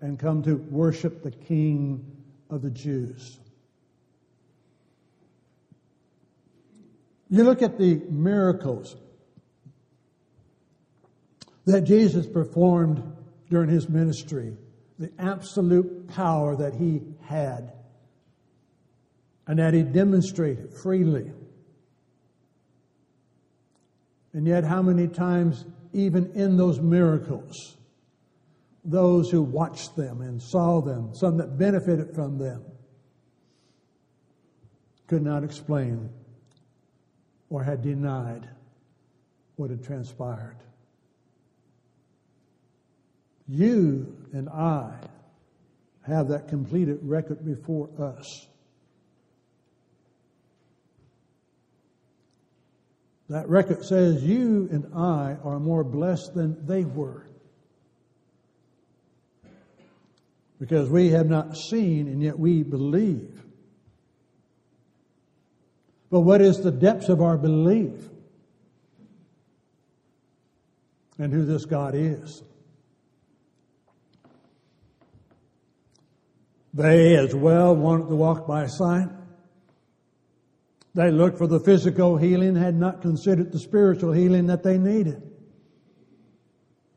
and 0.01 0.19
come 0.19 0.43
to 0.43 0.57
worship 0.57 1.23
the 1.23 1.31
King 1.31 2.05
of 2.51 2.63
the 2.63 2.71
Jews. 2.71 3.39
You 7.31 7.45
look 7.45 7.63
at 7.63 7.79
the 7.79 7.95
miracles 8.11 8.97
that 11.65 11.83
Jesus 11.83 12.27
performed 12.27 13.03
during 13.49 13.71
his 13.71 13.89
ministry, 13.89 14.57
the 14.99 15.11
absolute 15.19 16.09
power 16.09 16.57
that 16.57 16.75
he 16.75 17.01
had, 17.23 17.73
and 19.47 19.59
that 19.59 19.73
he 19.73 19.83
demonstrated 19.83 20.75
freely. 20.75 21.31
And 24.33 24.47
yet, 24.47 24.65
how 24.65 24.83
many 24.83 25.09
times, 25.09 25.65
even 25.93 26.33
in 26.33 26.57
those 26.57 26.81
miracles, 26.81 27.77
those 28.85 29.31
who 29.31 29.43
watched 29.43 29.95
them 29.95 30.23
and 30.23 30.43
saw 30.43 30.81
them, 30.81 31.15
some 31.15 31.37
that 31.37 31.59
benefited 31.59 32.15
from 32.15 32.39
them, 32.39 32.65
could 35.07 35.23
not 35.23 35.45
explain 35.45 36.09
or 37.51 37.63
had 37.63 37.83
denied 37.83 38.49
what 39.57 39.71
had 39.71 39.85
transpired. 39.85 40.57
You 43.47 44.17
and 44.33 44.49
I 44.49 44.95
have 46.07 46.29
that 46.29 46.49
completed 46.49 46.99
record 47.03 47.45
before 47.45 47.91
us. 47.99 48.47
That 53.33 53.49
record 53.49 53.83
says 53.83 54.23
you 54.23 54.69
and 54.71 54.93
I 54.95 55.39
are 55.43 55.59
more 55.59 55.85
blessed 55.85 56.35
than 56.35 56.67
they 56.67 56.85
were. 56.85 57.27
Because 60.61 60.91
we 60.91 61.09
have 61.13 61.31
not 61.31 61.57
seen 61.57 62.09
and 62.09 62.23
yet 62.23 62.39
we 62.39 62.63
believe. 62.63 63.43
But 66.11 66.21
what 66.21 66.43
is 66.43 66.61
the 66.61 66.71
depths 66.71 67.09
of 67.09 67.23
our 67.23 67.39
belief? 67.39 68.07
And 71.17 71.33
who 71.33 71.47
this 71.47 71.65
God 71.65 71.95
is. 71.95 72.43
They 76.75 77.17
as 77.17 77.35
well 77.35 77.75
wanted 77.75 78.11
to 78.11 78.15
walk 78.15 78.47
by 78.47 78.67
sight. 78.67 79.09
They 80.95 81.11
looked 81.11 81.39
for 81.39 81.47
the 81.47 81.61
physical 81.61 82.17
healing, 82.19 82.55
had 82.55 82.75
not 82.75 83.01
considered 83.01 83.51
the 83.51 83.59
spiritual 83.59 84.13
healing 84.13 84.47
that 84.47 84.63
they 84.63 84.77
needed. 84.77 85.23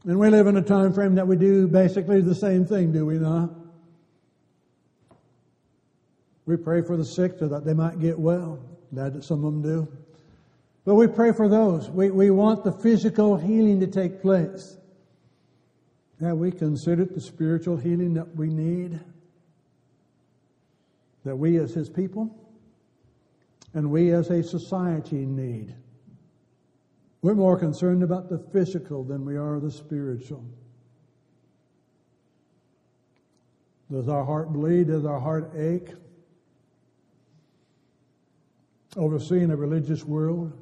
And 0.05 0.19
we 0.19 0.29
live 0.29 0.47
in 0.47 0.58
a 0.58 0.62
time 0.62 0.93
frame 0.93 1.15
that 1.15 1.27
we 1.27 1.36
do 1.36 1.67
basically 1.67 2.21
the 2.21 2.36
same 2.36 2.65
thing, 2.65 2.91
do 2.91 3.05
we 3.05 3.17
not? 3.17 3.49
We 6.45 6.58
pray 6.58 6.81
for 6.81 6.95
the 6.95 7.05
sick 7.05 7.34
so 7.39 7.47
that 7.47 7.65
they 7.65 7.73
might 7.73 7.99
get 7.99 8.19
well. 8.19 8.60
That 8.91 9.23
some 9.23 9.43
of 9.43 9.53
them 9.53 9.62
do. 9.62 9.88
But 10.84 10.95
we 10.95 11.08
pray 11.08 11.31
for 11.31 11.49
those. 11.49 11.89
We, 11.89 12.12
we 12.12 12.29
want 12.29 12.63
the 12.63 12.71
physical 12.71 13.36
healing 13.36 13.79
to 13.79 13.88
take 13.88 14.21
place. 14.21 14.77
Have 16.21 16.38
we 16.38 16.51
considered 16.51 17.15
the 17.15 17.21
spiritual 17.21 17.77
healing 17.77 18.13
that 18.13 18.36
we 18.36 18.47
need? 18.47 18.99
That 21.23 21.36
we 21.36 21.58
as 21.58 21.73
His 21.73 21.89
people? 21.89 22.44
And 23.75 23.91
we 23.91 24.11
as 24.11 24.29
a 24.29 24.41
society 24.41 25.25
need. 25.25 25.75
We're 27.21 27.35
more 27.35 27.59
concerned 27.59 28.03
about 28.03 28.29
the 28.29 28.39
physical 28.53 29.03
than 29.03 29.25
we 29.25 29.35
are 29.35 29.59
the 29.59 29.69
spiritual. 29.69 30.45
Does 33.91 34.07
our 34.07 34.23
heart 34.23 34.51
bleed? 34.53 34.88
Does 34.88 35.05
our 35.05 35.19
heart 35.19 35.51
ache? 35.57 35.89
Overseeing 38.95 39.51
a 39.51 39.57
religious 39.57 40.05
world 40.05 40.53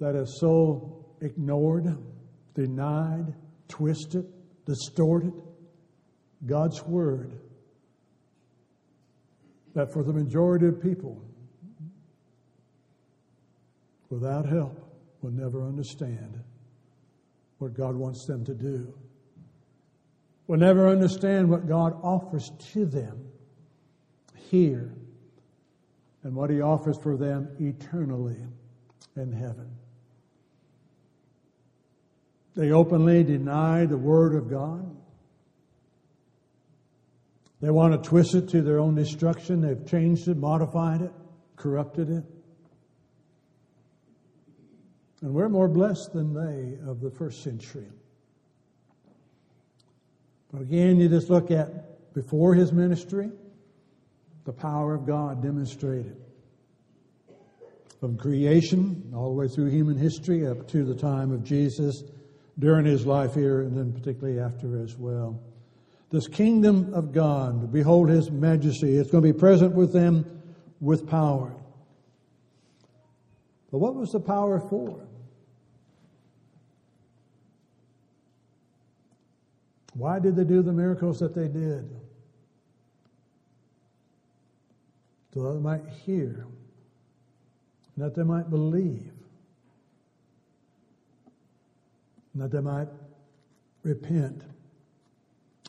that 0.00 0.14
is 0.14 0.38
so 0.40 1.04
ignored, 1.20 1.94
denied, 2.54 3.34
twisted, 3.68 4.24
distorted 4.64 5.34
God's 6.46 6.82
Word 6.84 7.38
that 9.78 9.92
for 9.92 10.02
the 10.02 10.12
majority 10.12 10.66
of 10.66 10.82
people, 10.82 11.22
without 14.10 14.44
help, 14.44 14.76
will 15.22 15.30
never 15.30 15.62
understand 15.62 16.42
what 17.58 17.74
God 17.74 17.94
wants 17.94 18.26
them 18.26 18.44
to 18.46 18.54
do, 18.54 18.92
will 20.48 20.58
never 20.58 20.88
understand 20.88 21.48
what 21.48 21.68
God 21.68 21.96
offers 22.02 22.50
to 22.72 22.86
them 22.86 23.28
here 24.50 24.92
and 26.24 26.34
what 26.34 26.50
He 26.50 26.60
offers 26.60 26.98
for 26.98 27.16
them 27.16 27.48
eternally 27.60 28.38
in 29.14 29.30
heaven. 29.30 29.70
They 32.56 32.72
openly 32.72 33.22
deny 33.22 33.86
the 33.86 33.96
Word 33.96 34.34
of 34.34 34.50
God. 34.50 34.97
They 37.60 37.70
want 37.70 37.92
to 37.92 38.08
twist 38.08 38.34
it 38.34 38.48
to 38.50 38.62
their 38.62 38.78
own 38.78 38.94
destruction. 38.94 39.60
They've 39.60 39.86
changed 39.86 40.28
it, 40.28 40.36
modified 40.36 41.02
it, 41.02 41.12
corrupted 41.56 42.10
it. 42.10 42.24
And 45.22 45.34
we're 45.34 45.48
more 45.48 45.68
blessed 45.68 46.12
than 46.12 46.32
they 46.32 46.78
of 46.88 47.00
the 47.00 47.10
first 47.10 47.42
century. 47.42 47.88
But 50.52 50.62
again, 50.62 51.00
you 51.00 51.08
just 51.08 51.28
look 51.28 51.50
at 51.50 52.14
before 52.14 52.54
his 52.54 52.72
ministry, 52.72 53.30
the 54.44 54.52
power 54.52 54.94
of 54.94 55.04
God 55.04 55.42
demonstrated. 55.42 56.16
From 57.98 58.16
creation, 58.16 59.12
all 59.14 59.30
the 59.30 59.34
way 59.34 59.48
through 59.48 59.70
human 59.70 59.98
history, 59.98 60.46
up 60.46 60.68
to 60.68 60.84
the 60.84 60.94
time 60.94 61.32
of 61.32 61.42
Jesus, 61.42 62.04
during 62.60 62.86
his 62.86 63.04
life 63.04 63.34
here, 63.34 63.62
and 63.62 63.76
then 63.76 63.92
particularly 63.92 64.38
after 64.38 64.80
as 64.80 64.96
well 64.96 65.42
this 66.10 66.26
kingdom 66.26 66.92
of 66.94 67.12
God, 67.12 67.72
behold 67.72 68.08
his 68.08 68.30
majesty. 68.30 68.96
It's 68.96 69.10
going 69.10 69.22
to 69.22 69.32
be 69.32 69.38
present 69.38 69.74
with 69.74 69.92
them 69.92 70.24
with 70.80 71.06
power. 71.06 71.54
But 73.70 73.78
what 73.78 73.94
was 73.94 74.12
the 74.12 74.20
power 74.20 74.58
for? 74.58 75.06
Why 79.92 80.18
did 80.18 80.36
they 80.36 80.44
do 80.44 80.62
the 80.62 80.72
miracles 80.72 81.18
that 81.18 81.34
they 81.34 81.48
did? 81.48 81.90
So 85.34 85.42
that 85.42 85.54
they 85.54 85.60
might 85.60 85.86
hear, 85.88 86.46
and 87.94 88.04
that 88.04 88.14
they 88.14 88.22
might 88.22 88.48
believe, 88.48 89.12
and 92.32 92.42
that 92.42 92.50
they 92.50 92.60
might 92.60 92.88
repent, 93.82 94.42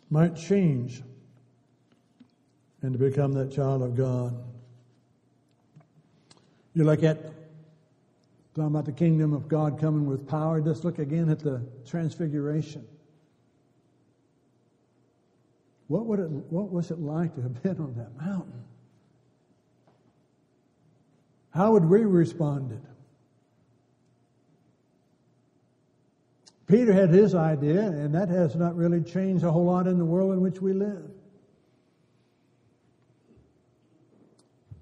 might 0.09 0.35
change, 0.35 1.03
and 2.81 2.93
to 2.93 2.99
become 2.99 3.33
that 3.33 3.51
child 3.51 3.81
of 3.83 3.95
God. 3.95 4.35
You 6.73 6.83
look 6.83 7.03
at 7.03 7.23
talking 8.55 8.67
about 8.67 8.85
the 8.85 8.91
kingdom 8.91 9.33
of 9.33 9.47
God 9.47 9.79
coming 9.79 10.05
with 10.05 10.27
power. 10.27 10.61
Just 10.61 10.83
look 10.83 10.99
again 10.99 11.29
at 11.29 11.39
the 11.39 11.61
transfiguration. 11.85 12.87
What 15.87 16.05
would 16.05 16.19
it 16.19 16.29
what 16.29 16.71
was 16.71 16.91
it 16.91 16.99
like 16.99 17.35
to 17.35 17.41
have 17.41 17.61
been 17.63 17.77
on 17.77 17.95
that 17.95 18.15
mountain? 18.17 18.63
How 21.51 21.71
would 21.73 21.85
we 21.85 22.03
responded? 22.03 22.81
Peter 26.69 26.93
had 26.93 27.09
his 27.09 27.33
idea, 27.33 27.81
and 27.81 28.13
that 28.13 28.29
has 28.29 28.55
not 28.55 28.75
really 28.75 29.01
changed 29.01 29.43
a 29.43 29.51
whole 29.51 29.65
lot 29.65 29.87
in 29.87 29.97
the 29.97 30.05
world 30.05 30.33
in 30.33 30.39
which 30.39 30.61
we 30.61 30.71
live. 30.71 31.09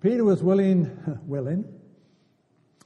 Peter 0.02 0.26
was 0.26 0.44
willing, 0.44 0.92
willing 1.26 1.64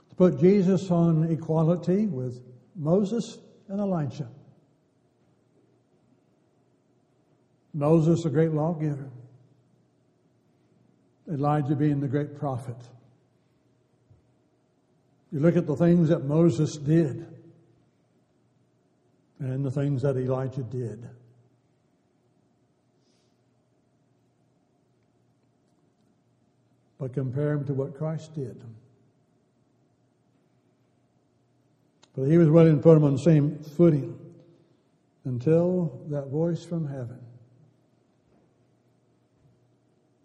to 0.10 0.16
put 0.16 0.40
Jesus 0.40 0.92
on 0.92 1.24
equality 1.32 2.06
with 2.06 2.44
Moses 2.76 3.40
and 3.68 3.80
Elijah. 3.80 4.30
Moses, 7.74 8.24
a 8.26 8.30
great 8.30 8.52
lawgiver. 8.52 9.10
Elijah 11.28 11.76
being 11.76 12.02
the 12.02 12.08
great 12.08 12.38
prophet. 12.38 12.78
You 15.32 15.40
look 15.40 15.58
at 15.58 15.66
the 15.66 15.76
things 15.76 16.10
that 16.10 16.26
Moses 16.26 16.78
did 16.78 17.31
and 19.42 19.66
the 19.66 19.72
things 19.72 20.04
that 20.04 20.16
Elijah 20.16 20.64
did. 20.64 21.10
But 27.00 27.14
compare 27.14 27.54
him 27.54 27.66
to 27.66 27.74
what 27.74 27.98
Christ 27.98 28.36
did. 28.36 28.64
But 32.16 32.26
he 32.28 32.38
was 32.38 32.50
willing 32.50 32.78
to 32.78 32.82
put 32.82 32.96
him 32.96 33.04
on 33.04 33.14
the 33.14 33.20
same 33.20 33.58
footing 33.58 34.18
until 35.26 36.02
that 36.10 36.28
voice 36.28 36.64
from 36.64 36.88
heaven 36.88 37.20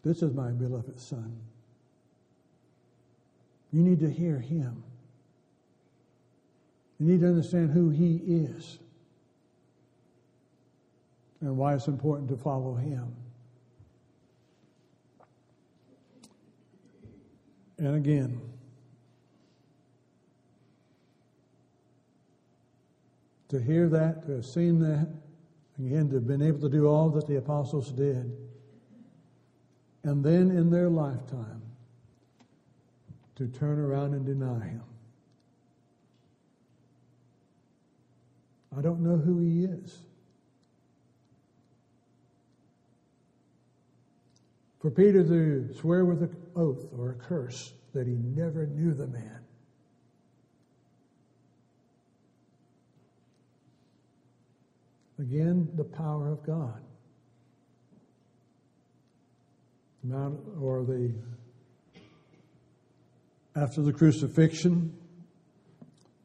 This 0.07 0.23
is 0.23 0.33
my 0.33 0.53
beloved 0.53 1.01
Son. 1.01 1.37
You 3.73 3.83
need 3.83 3.99
to 3.99 4.09
hear 4.09 4.39
him. 4.39 4.85
You 7.01 7.09
need 7.09 7.23
to 7.23 7.27
understand 7.27 7.73
who 7.73 7.91
he 7.91 8.19
is 8.25 8.79
and 11.47 11.57
why 11.57 11.75
it's 11.75 11.87
important 11.87 12.29
to 12.29 12.37
follow 12.37 12.75
him. 12.75 13.15
And 17.79 17.95
again, 17.95 18.41
to 23.49 23.61
hear 23.61 23.89
that, 23.89 24.27
to 24.27 24.33
have 24.33 24.45
seen 24.45 24.81
that, 24.81 25.09
again, 25.79 26.09
to 26.09 26.17
have 26.17 26.27
been 26.27 26.43
able 26.43 26.59
to 26.61 26.69
do 26.69 26.89
all 26.89 27.11
that 27.11 27.29
the 27.29 27.37
apostles 27.37 27.93
did, 27.93 28.37
and 30.03 30.25
then 30.25 30.51
in 30.51 30.69
their 30.69 30.91
lifetime, 30.91 31.63
to 33.37 33.47
turn 33.47 33.79
around 33.79 34.15
and 34.15 34.27
deny 34.27 34.67
him. 34.67 34.83
I 38.77 38.81
don't 38.81 39.01
know 39.01 39.17
who 39.17 39.39
he 39.39 39.65
is. 39.65 39.99
For 44.87 44.93
Peter 44.93 45.25
to 45.25 45.75
swear 45.81 46.05
with 46.05 46.23
an 46.23 46.37
oath 46.55 46.87
or 46.97 47.11
a 47.11 47.15
curse 47.15 47.73
that 47.93 48.07
he 48.07 48.13
never 48.15 48.69
knew 48.69 48.95
the 48.95 49.09
man. 49.09 49.41
Again, 55.19 55.69
the 55.75 55.83
power 55.83 56.31
of 56.31 56.47
God. 56.47 56.81
Mount 60.05 60.39
or 60.61 60.85
the 60.85 61.13
after 63.57 63.83
the 63.83 63.93
crucifixion 63.93 64.97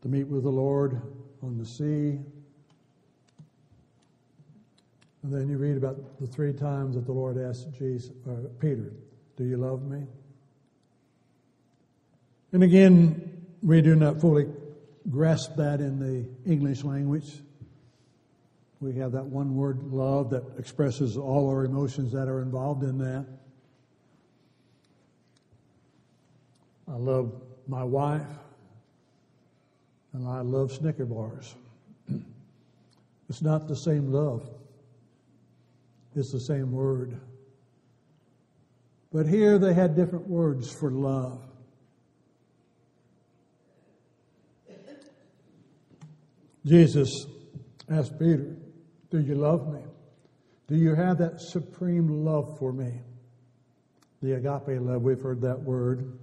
to 0.04 0.08
meet 0.08 0.28
with 0.28 0.43
the 0.43 0.52
Lord 0.52 1.02
on 1.41 1.58
the 1.58 1.65
sea. 1.65 2.19
And 5.23 5.31
then 5.31 5.49
you 5.49 5.57
read 5.57 5.77
about 5.77 6.19
the 6.19 6.27
three 6.27 6.53
times 6.53 6.95
that 6.95 7.05
the 7.05 7.12
Lord 7.12 7.38
asked 7.38 7.71
Jesus, 7.77 8.12
uh, 8.27 8.47
Peter, 8.60 8.91
Do 9.38 9.43
you 9.43 9.57
love 9.57 9.84
me? 9.84 10.05
And 12.51 12.63
again, 12.63 13.45
we 13.62 13.81
do 13.81 13.95
not 13.95 14.19
fully 14.19 14.47
grasp 15.10 15.55
that 15.55 15.79
in 15.79 15.99
the 15.99 16.51
English 16.51 16.84
language. 16.84 17.41
We 18.79 18.93
have 18.95 19.12
that 19.12 19.25
one 19.25 19.55
word, 19.55 19.84
love, 19.84 20.31
that 20.31 20.43
expresses 20.57 21.15
all 21.15 21.49
our 21.49 21.65
emotions 21.65 22.12
that 22.13 22.27
are 22.27 22.41
involved 22.41 22.84
in 22.84 22.97
that. 22.97 23.25
I 26.91 26.95
love 26.95 27.31
my 27.67 27.84
wife, 27.84 28.27
and 30.13 30.27
I 30.27 30.41
love 30.41 30.71
Snicker 30.71 31.05
bars. 31.05 31.55
it's 33.29 33.41
not 33.41 33.67
the 33.67 33.75
same 33.75 34.12
love, 34.12 34.49
it's 36.15 36.32
the 36.32 36.39
same 36.39 36.71
word. 36.71 37.19
But 39.13 39.28
here 39.28 39.60
they 39.60 39.74
had 39.74 39.95
different 39.95 40.28
words 40.28 40.71
for 40.71 40.91
love. 40.91 41.41
Jesus 46.65 47.26
asked 47.89 48.19
Peter, 48.19 48.56
Do 49.10 49.19
you 49.19 49.36
love 49.36 49.74
me? 49.74 49.82
Do 50.67 50.76
you 50.76 50.95
have 50.95 51.17
that 51.17 51.41
supreme 51.41 52.24
love 52.24 52.58
for 52.60 52.71
me? 52.71 53.02
The 54.21 54.34
agape 54.34 54.80
love, 54.80 55.02
we've 55.02 55.19
heard 55.19 55.41
that 55.41 55.60
word. 55.60 56.17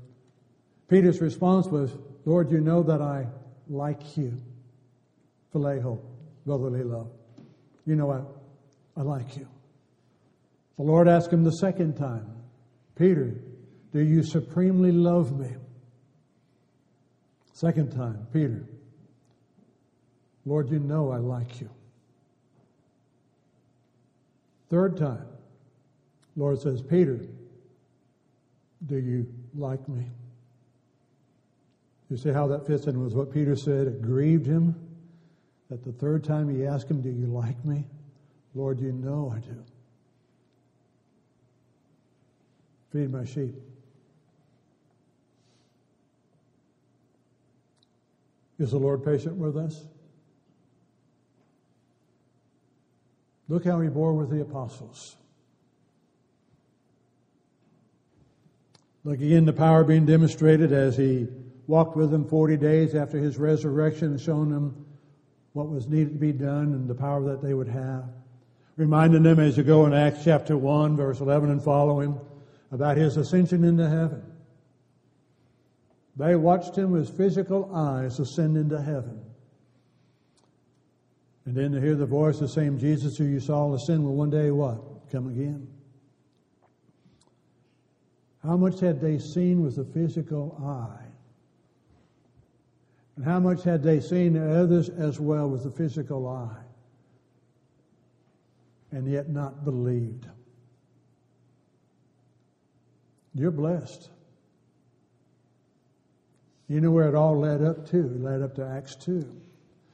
Peter's 0.89 1.21
response 1.21 1.67
was, 1.67 1.97
Lord, 2.25 2.51
you 2.51 2.61
know 2.61 2.83
that 2.85 3.03
I 3.03 3.27
like 3.69 4.17
you. 4.17 4.41
Phileo, 5.53 6.01
brotherly 6.47 6.85
love. 6.85 7.11
You 7.85 7.97
know 7.97 8.11
I, 8.11 9.01
I 9.01 9.03
like 9.03 9.37
you. 9.37 9.49
The 10.79 10.85
Lord 10.85 11.09
asked 11.09 11.33
him 11.33 11.43
the 11.43 11.51
second 11.51 11.97
time, 11.97 12.25
Peter, 12.95 13.35
do 13.93 14.01
you 14.01 14.23
supremely 14.23 14.93
love 14.93 15.39
me? 15.39 15.51
Second 17.53 17.91
time, 17.91 18.27
Peter, 18.33 18.65
Lord, 20.47 20.71
you 20.71 20.79
know 20.79 21.11
I 21.11 21.19
like 21.19 21.61
you. 21.61 21.69
Third 24.71 24.97
time, 24.97 25.27
Lord 26.37 26.61
says, 26.61 26.81
Peter, 26.81 27.21
do 28.87 28.97
you 28.97 29.27
like 29.57 29.89
me? 29.89 30.07
You 32.09 32.17
see 32.17 32.31
how 32.31 32.47
that 32.49 32.67
fits 32.67 32.87
in 32.87 33.03
with 33.03 33.15
what 33.15 33.33
Peter 33.33 33.57
said? 33.57 33.89
It 33.89 34.01
grieved 34.01 34.47
him 34.47 34.77
that 35.69 35.85
the 35.85 35.93
third 35.93 36.23
time 36.23 36.49
he 36.49 36.65
asked 36.65 36.89
him, 36.89 37.03
Do 37.03 37.11
you 37.11 37.27
like 37.27 37.63
me? 37.65 37.85
Lord, 38.55 38.81
you 38.81 38.93
know 38.93 39.33
I 39.35 39.41
do. 39.41 39.65
Feed 42.93 43.13
my 43.13 43.25
sheep. 43.25 43.55
Is 48.59 48.71
the 48.71 48.79
Lord 48.79 49.05
patient 49.05 49.37
with 49.37 49.57
us? 49.57 49.85
Look 53.49 53.65
how 53.65 53.81
he 53.81 53.89
bore 53.89 54.15
with 54.15 54.31
the 54.31 54.41
apostles. 54.41 55.17
Look 59.05 59.21
again, 59.21 59.45
the 59.45 59.53
power 59.53 59.85
being 59.85 60.05
demonstrated 60.05 60.73
as 60.73 60.97
he 60.97 61.29
walked 61.67 61.97
with 61.97 62.11
them 62.11 62.27
40 62.27 62.57
days 62.57 62.95
after 62.95 63.19
his 63.19 63.39
resurrection 63.39 64.09
and 64.09 64.21
shown 64.21 64.51
them 64.51 64.85
what 65.53 65.69
was 65.69 65.87
needed 65.87 66.15
to 66.15 66.19
be 66.19 66.33
done 66.33 66.75
and 66.75 66.89
the 66.89 66.95
power 66.95 67.23
that 67.25 67.43
they 67.43 67.55
would 67.55 67.69
have. 67.69 68.05
Reminding 68.77 69.23
them 69.23 69.39
as 69.39 69.57
you 69.57 69.63
go 69.63 69.87
in 69.87 69.95
Acts 69.95 70.25
chapter 70.25 70.57
1, 70.57 70.97
verse 70.97 71.21
11 71.21 71.51
and 71.51 71.63
following, 71.63 72.19
about 72.71 72.97
his 72.97 73.17
ascension 73.17 73.65
into 73.65 73.89
heaven. 73.89 74.23
They 76.17 76.35
watched 76.37 76.77
him 76.77 76.91
with 76.91 77.17
physical 77.17 77.75
eyes 77.75 78.19
ascend 78.19 78.57
into 78.57 78.81
heaven. 78.81 79.21
And 81.47 81.57
then 81.57 81.73
to 81.73 81.81
hear 81.81 81.95
the 81.95 82.07
voice 82.07 82.37
of 82.37 82.43
the 82.43 82.49
same 82.49 82.79
Jesus 82.79 83.17
who 83.17 83.25
you 83.25 83.41
saw 83.41 83.73
ascend 83.73 84.05
will 84.05 84.17
one 84.17 84.31
day 84.31 84.51
what? 84.51 85.11
Come 85.11 85.29
again. 85.29 85.67
How 88.43 88.57
much 88.57 88.81
had 88.81 89.01
they 89.01 89.19
seen 89.19 89.63
with 89.63 89.77
the 89.77 89.85
physical 89.85 90.61
eye? 90.63 91.07
And 93.17 93.25
how 93.25 93.41
much 93.41 93.63
had 93.63 93.83
they 93.83 94.01
seen 94.01 94.37
others 94.37 94.89
as 94.89 95.19
well 95.19 95.49
with 95.49 95.65
the 95.65 95.71
physical 95.71 96.29
eye? 96.29 96.65
And 98.91 99.11
yet 99.11 99.29
not 99.29 99.65
believed. 99.65 100.27
You're 103.39 103.53
blessed. 103.53 104.11
You 106.69 106.81
know 106.81 106.91
where 106.91 107.09
it 107.09 107.15
all 107.15 107.39
led 107.39 107.63
up 107.63 107.89
to? 107.91 107.99
It 107.99 108.21
led 108.21 108.43
up 108.43 108.57
to 108.57 108.67
Acts 108.67 108.97
2. 108.97 109.25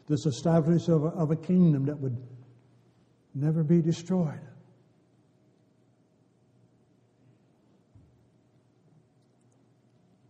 This 0.09 0.25
establishment 0.25 0.89
of 0.89 1.05
a, 1.05 1.17
of 1.17 1.31
a 1.31 1.37
kingdom 1.37 1.85
that 1.87 1.99
would 1.99 2.17
never 3.35 3.63
be 3.63 3.83
destroyed. 3.83 4.41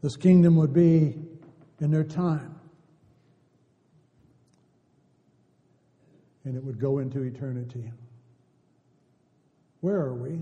This 0.03 0.17
kingdom 0.17 0.57
would 0.57 0.75
be 0.75 1.15
in 1.81 1.91
their 1.91 2.05
time. 2.05 2.59
And 6.45 6.57
it 6.57 6.65
would 6.65 6.79
go 6.79 6.99
into 6.99 7.23
eternity. 7.23 7.91
Where 9.81 10.01
are 10.01 10.15
we? 10.15 10.41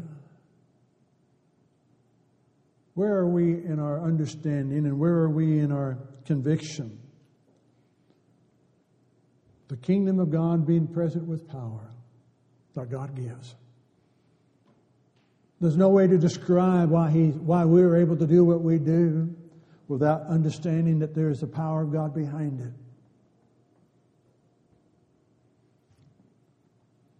Where 2.95 3.15
are 3.15 3.29
we 3.29 3.65
in 3.65 3.79
our 3.79 4.01
understanding 4.01 4.85
and 4.87 4.99
where 4.99 5.15
are 5.15 5.31
we 5.31 5.59
in 5.61 5.73
our 5.73 5.99
conviction? 6.27 6.99
The 9.69 9.77
kingdom 9.79 10.19
of 10.19 10.31
God 10.31 10.67
being 10.67 10.87
present 10.87 11.27
with 11.27 11.49
power 11.49 11.91
that 12.75 12.91
God 12.91 13.15
gives. 13.17 13.55
There's 15.61 15.77
no 15.77 15.89
way 15.89 16.07
to 16.07 16.19
describe 16.19 16.91
why, 16.91 17.11
he, 17.11 17.29
why 17.29 17.65
we're 17.65 17.97
able 17.97 18.17
to 18.17 18.27
do 18.27 18.45
what 18.45 18.61
we 18.61 18.79
do 18.79 19.35
without 19.89 20.27
understanding 20.27 20.99
that 20.99 21.15
there 21.15 21.31
is 21.31 21.41
the 21.41 21.47
power 21.47 21.83
of 21.83 21.93
God 21.93 22.15
behind 22.15 22.61
it. 22.61 22.73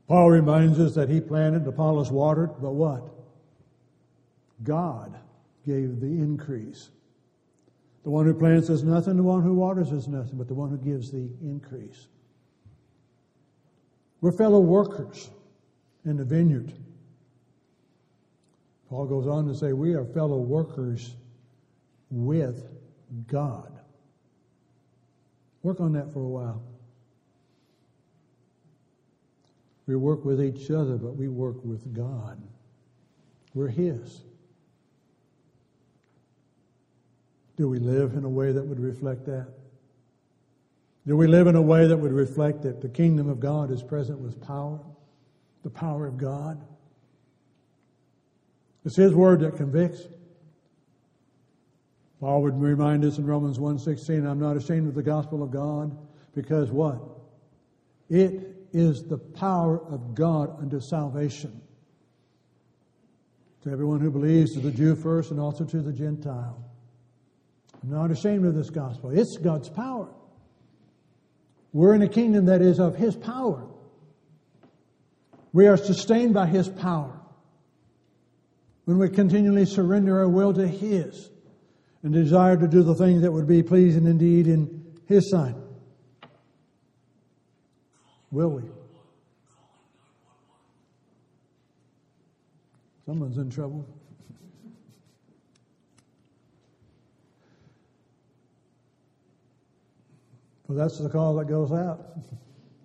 Paul 0.09 0.31
reminds 0.31 0.79
us 0.79 0.95
that 0.95 1.09
he 1.09 1.21
planted, 1.21 1.67
Apollos 1.67 2.11
watered, 2.11 2.51
but 2.61 2.73
what? 2.73 3.09
God 4.63 5.19
gave 5.67 6.01
the 6.01 6.07
increase. 6.07 6.91
The 8.05 8.11
one 8.11 8.27
who 8.27 8.35
plants 8.35 8.69
is 8.69 8.83
nothing, 8.83 9.17
the 9.17 9.23
one 9.23 9.43
who 9.43 9.55
waters 9.55 9.93
is 9.93 10.09
nothing, 10.09 10.37
but 10.37 10.49
the 10.49 10.55
one 10.55 10.71
who 10.71 10.79
gives 10.79 11.11
the 11.11 11.29
increase. 11.41 12.09
We're 14.21 14.33
fellow 14.33 14.61
workers 14.61 15.31
in 16.05 16.17
the 16.17 16.25
vineyard. 16.25 16.73
Paul 18.89 19.07
goes 19.07 19.27
on 19.27 19.47
to 19.47 19.55
say, 19.55 19.73
We 19.73 19.95
are 19.95 20.05
fellow 20.05 20.39
workers 20.39 21.15
with 22.11 22.69
God. 23.27 23.73
Work 25.63 25.81
on 25.81 25.93
that 25.93 26.13
for 26.13 26.21
a 26.21 26.29
while. 26.29 26.63
We 29.87 29.97
work 29.97 30.25
with 30.25 30.43
each 30.43 30.71
other, 30.71 30.97
but 30.97 31.17
we 31.17 31.29
work 31.29 31.57
with 31.65 31.95
God. 31.95 32.41
We're 33.55 33.69
His. 33.69 34.23
Do 37.63 37.69
we 37.69 37.79
live 37.79 38.15
in 38.15 38.25
a 38.25 38.29
way 38.29 38.51
that 38.51 38.67
would 38.67 38.81
reflect 38.81 39.25
that? 39.27 39.47
Do 41.07 41.17
we 41.17 41.29
live 41.29 41.47
in 41.47 41.55
a 41.55 41.63
way 41.63 41.87
that 41.87 41.97
would 41.97 42.11
reflect 42.11 42.63
that 42.63 42.81
the 42.81 42.89
kingdom 42.89 43.29
of 43.29 43.39
God 43.39 43.71
is 43.71 43.85
present 43.85 44.19
with 44.19 44.45
power, 44.45 44.81
the 45.63 45.71
power 45.71 46.09
of 46.09 46.19
God? 46.19 46.61
It's 48.85 48.97
His 48.97 49.15
word 49.15 49.39
that 49.43 49.57
convicts. 49.57 50.09
Paul 52.19 52.43
would 52.43 52.61
remind 52.61 53.05
us 53.05 53.19
in 53.19 53.27
Romans 53.27 53.61
1.16, 53.61 54.29
I'm 54.29 54.41
not 54.41 54.57
ashamed 54.57 54.89
of 54.89 54.97
the 54.97 55.03
gospel 55.05 55.41
of 55.41 55.53
God, 55.53 55.97
because 56.35 56.73
what? 56.73 57.01
It 58.11 58.57
is 58.73 59.05
the 59.05 59.19
power 59.19 59.79
of 59.87 60.17
God 60.17 60.61
unto 60.61 60.81
salvation. 60.81 61.63
To 63.63 63.71
everyone 63.71 64.01
who 64.01 64.11
believes, 64.11 64.55
to 64.55 64.59
the 64.59 64.73
Jew 64.73 64.97
first 64.97 65.31
and 65.31 65.39
also 65.39 65.65
to 65.65 65.81
the 65.81 65.93
Gentile. 65.93 66.72
I'm 67.83 67.91
not 67.91 68.11
ashamed 68.11 68.47
of 68.47 68.55
this 68.55 68.71
gospel. 68.71 69.11
It's 69.11 69.37
God's 69.39 69.69
power. 69.69 70.09
We're 71.73 71.95
in 71.95 72.03
a 72.03 72.09
kingdom 72.09 72.47
that 72.47 72.63
is 72.63 72.79
of 72.79 72.97
His 72.97 73.17
power. 73.17 73.67
We 75.53 75.67
are 75.67 75.77
sustained 75.77 76.35
by 76.35 76.47
His 76.47 76.69
power. 76.69 77.19
When 78.85 78.99
we 78.99 79.09
continually 79.09 79.67
surrender 79.67 80.21
our 80.21 80.29
will 80.29 80.53
to 80.55 80.67
His 80.67 81.31
and 82.03 82.13
desire 82.13 82.57
to 82.57 82.69
do 82.69 82.83
the 82.83 82.95
things 82.95 83.23
that 83.23 83.33
would 83.33 83.47
be 83.47 83.63
pleasing 83.63 84.07
indeed 84.07 84.47
in 84.47 84.85
His 85.07 85.31
sight. 85.31 85.55
Will 88.31 88.51
we? 88.51 88.63
Someone's 93.07 93.39
in 93.39 93.51
trouble. 93.51 93.87
Well, 100.73 100.83
that's 100.83 100.97
the 100.97 101.11
call 101.11 101.37
that 101.37 101.49
goes 101.49 101.71
out. 101.71 102.17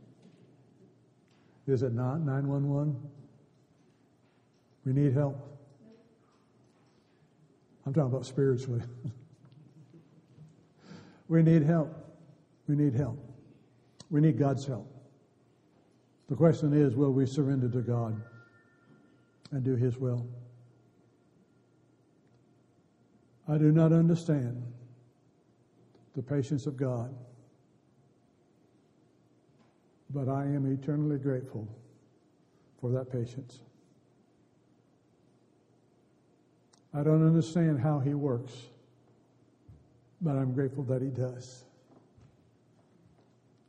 Is 1.68 1.84
it 1.84 1.94
not 1.94 2.20
911? 2.20 2.98
We 4.84 4.92
need 4.92 5.14
help. 5.14 5.38
I'm 7.86 7.94
talking 7.94 8.12
about 8.12 8.26
spiritually. 8.26 8.82
we 11.30 11.42
need 11.42 11.64
help. 11.64 11.96
We 12.68 12.76
need 12.76 12.94
help. 12.94 13.18
We 14.10 14.20
need 14.20 14.38
God's 14.38 14.66
help. 14.66 14.94
The 16.28 16.36
question 16.36 16.74
is 16.74 16.94
will 16.94 17.14
we 17.14 17.26
surrender 17.26 17.70
to 17.70 17.80
God 17.80 18.22
and 19.52 19.64
do 19.64 19.78
His 19.78 19.98
will? 19.98 20.28
I 23.48 23.58
do 23.58 23.72
not 23.72 23.94
understand 23.94 24.62
the 26.18 26.22
patience 26.22 26.66
of 26.66 26.76
God. 26.76 27.16
But 30.10 30.30
I 30.30 30.44
am 30.44 30.66
eternally 30.72 31.18
grateful 31.18 31.68
for 32.80 32.92
that 32.92 33.12
patience. 33.12 33.60
I 36.94 37.04
don't 37.04 37.26
understand 37.26 37.80
how 37.80 38.00
he 38.00 38.14
works, 38.14 38.54
but 40.22 40.32
I'm 40.32 40.54
grateful 40.54 40.84
that 40.86 41.02
he 41.02 41.10
does. 41.10 41.66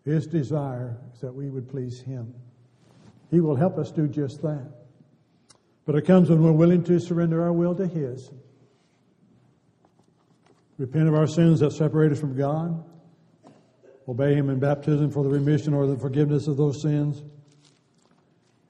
His 0.04 0.26
desire 0.26 0.96
is 1.12 1.20
that 1.20 1.34
we 1.34 1.50
would 1.50 1.68
please 1.68 2.00
him. 2.00 2.32
He 3.30 3.40
will 3.40 3.56
help 3.56 3.76
us 3.76 3.90
do 3.90 4.08
just 4.08 4.40
that. 4.42 4.68
But 5.84 5.96
it 5.96 6.02
comes 6.02 6.30
when 6.30 6.42
we're 6.42 6.52
willing 6.52 6.84
to 6.84 6.98
surrender 6.98 7.42
our 7.42 7.52
will 7.52 7.74
to 7.74 7.86
his. 7.86 8.30
Repent 10.78 11.08
of 11.08 11.14
our 11.14 11.26
sins 11.26 11.60
that 11.60 11.72
separate 11.72 12.12
us 12.12 12.20
from 12.20 12.36
God 12.36 12.84
obey 14.08 14.34
Him 14.34 14.48
in 14.48 14.58
baptism 14.58 15.10
for 15.10 15.22
the 15.22 15.28
remission 15.28 15.74
or 15.74 15.86
the 15.86 15.98
forgiveness 15.98 16.46
of 16.46 16.56
those 16.56 16.80
sins, 16.80 17.22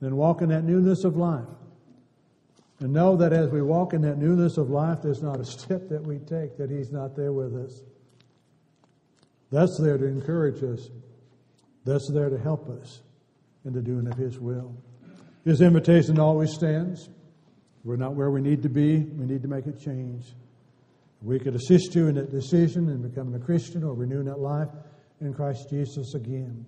then 0.00 0.16
walk 0.16 0.42
in 0.42 0.48
that 0.48 0.64
newness 0.64 1.04
of 1.04 1.16
life. 1.16 1.46
And 2.80 2.92
know 2.92 3.16
that 3.16 3.32
as 3.32 3.50
we 3.50 3.60
walk 3.60 3.92
in 3.92 4.02
that 4.02 4.18
newness 4.18 4.56
of 4.56 4.70
life, 4.70 4.98
there's 5.02 5.22
not 5.22 5.40
a 5.40 5.44
step 5.44 5.88
that 5.88 6.02
we 6.02 6.18
take 6.18 6.56
that 6.58 6.70
He's 6.70 6.90
not 6.90 7.16
there 7.16 7.32
with 7.32 7.54
us. 7.56 7.82
That's 9.50 9.78
there 9.80 9.98
to 9.98 10.04
encourage 10.04 10.62
us, 10.62 10.90
that's 11.84 12.10
there 12.12 12.30
to 12.30 12.38
help 12.38 12.68
us 12.68 13.00
in 13.64 13.72
the 13.72 13.82
doing 13.82 14.06
of 14.06 14.16
His 14.16 14.38
will. 14.38 14.74
His 15.44 15.60
invitation 15.60 16.18
always 16.18 16.52
stands. 16.52 17.08
We're 17.84 17.96
not 17.96 18.14
where 18.14 18.30
we 18.30 18.40
need 18.40 18.62
to 18.64 18.68
be, 18.68 18.98
we 18.98 19.24
need 19.24 19.42
to 19.42 19.48
make 19.48 19.66
a 19.66 19.72
change. 19.72 20.26
We 21.22 21.38
could 21.40 21.56
assist 21.56 21.94
you 21.94 22.06
in 22.06 22.14
that 22.16 22.30
decision 22.30 22.88
in 22.88 23.02
becoming 23.02 23.34
a 23.34 23.44
Christian 23.44 23.82
or 23.82 23.94
renewing 23.94 24.26
that 24.26 24.38
life 24.38 24.68
in 25.20 25.34
Christ 25.34 25.70
Jesus 25.70 26.14
again. 26.14 26.64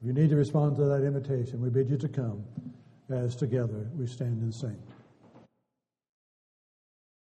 If 0.00 0.06
you 0.06 0.12
need 0.12 0.30
to 0.30 0.36
respond 0.36 0.76
to 0.76 0.84
that 0.84 1.04
invitation, 1.04 1.60
we 1.60 1.70
bid 1.70 1.88
you 1.88 1.96
to 1.98 2.08
come 2.08 2.44
as 3.10 3.36
together 3.36 3.88
we 3.96 4.06
stand 4.06 4.42
and 4.42 4.54
sing. 4.54 4.80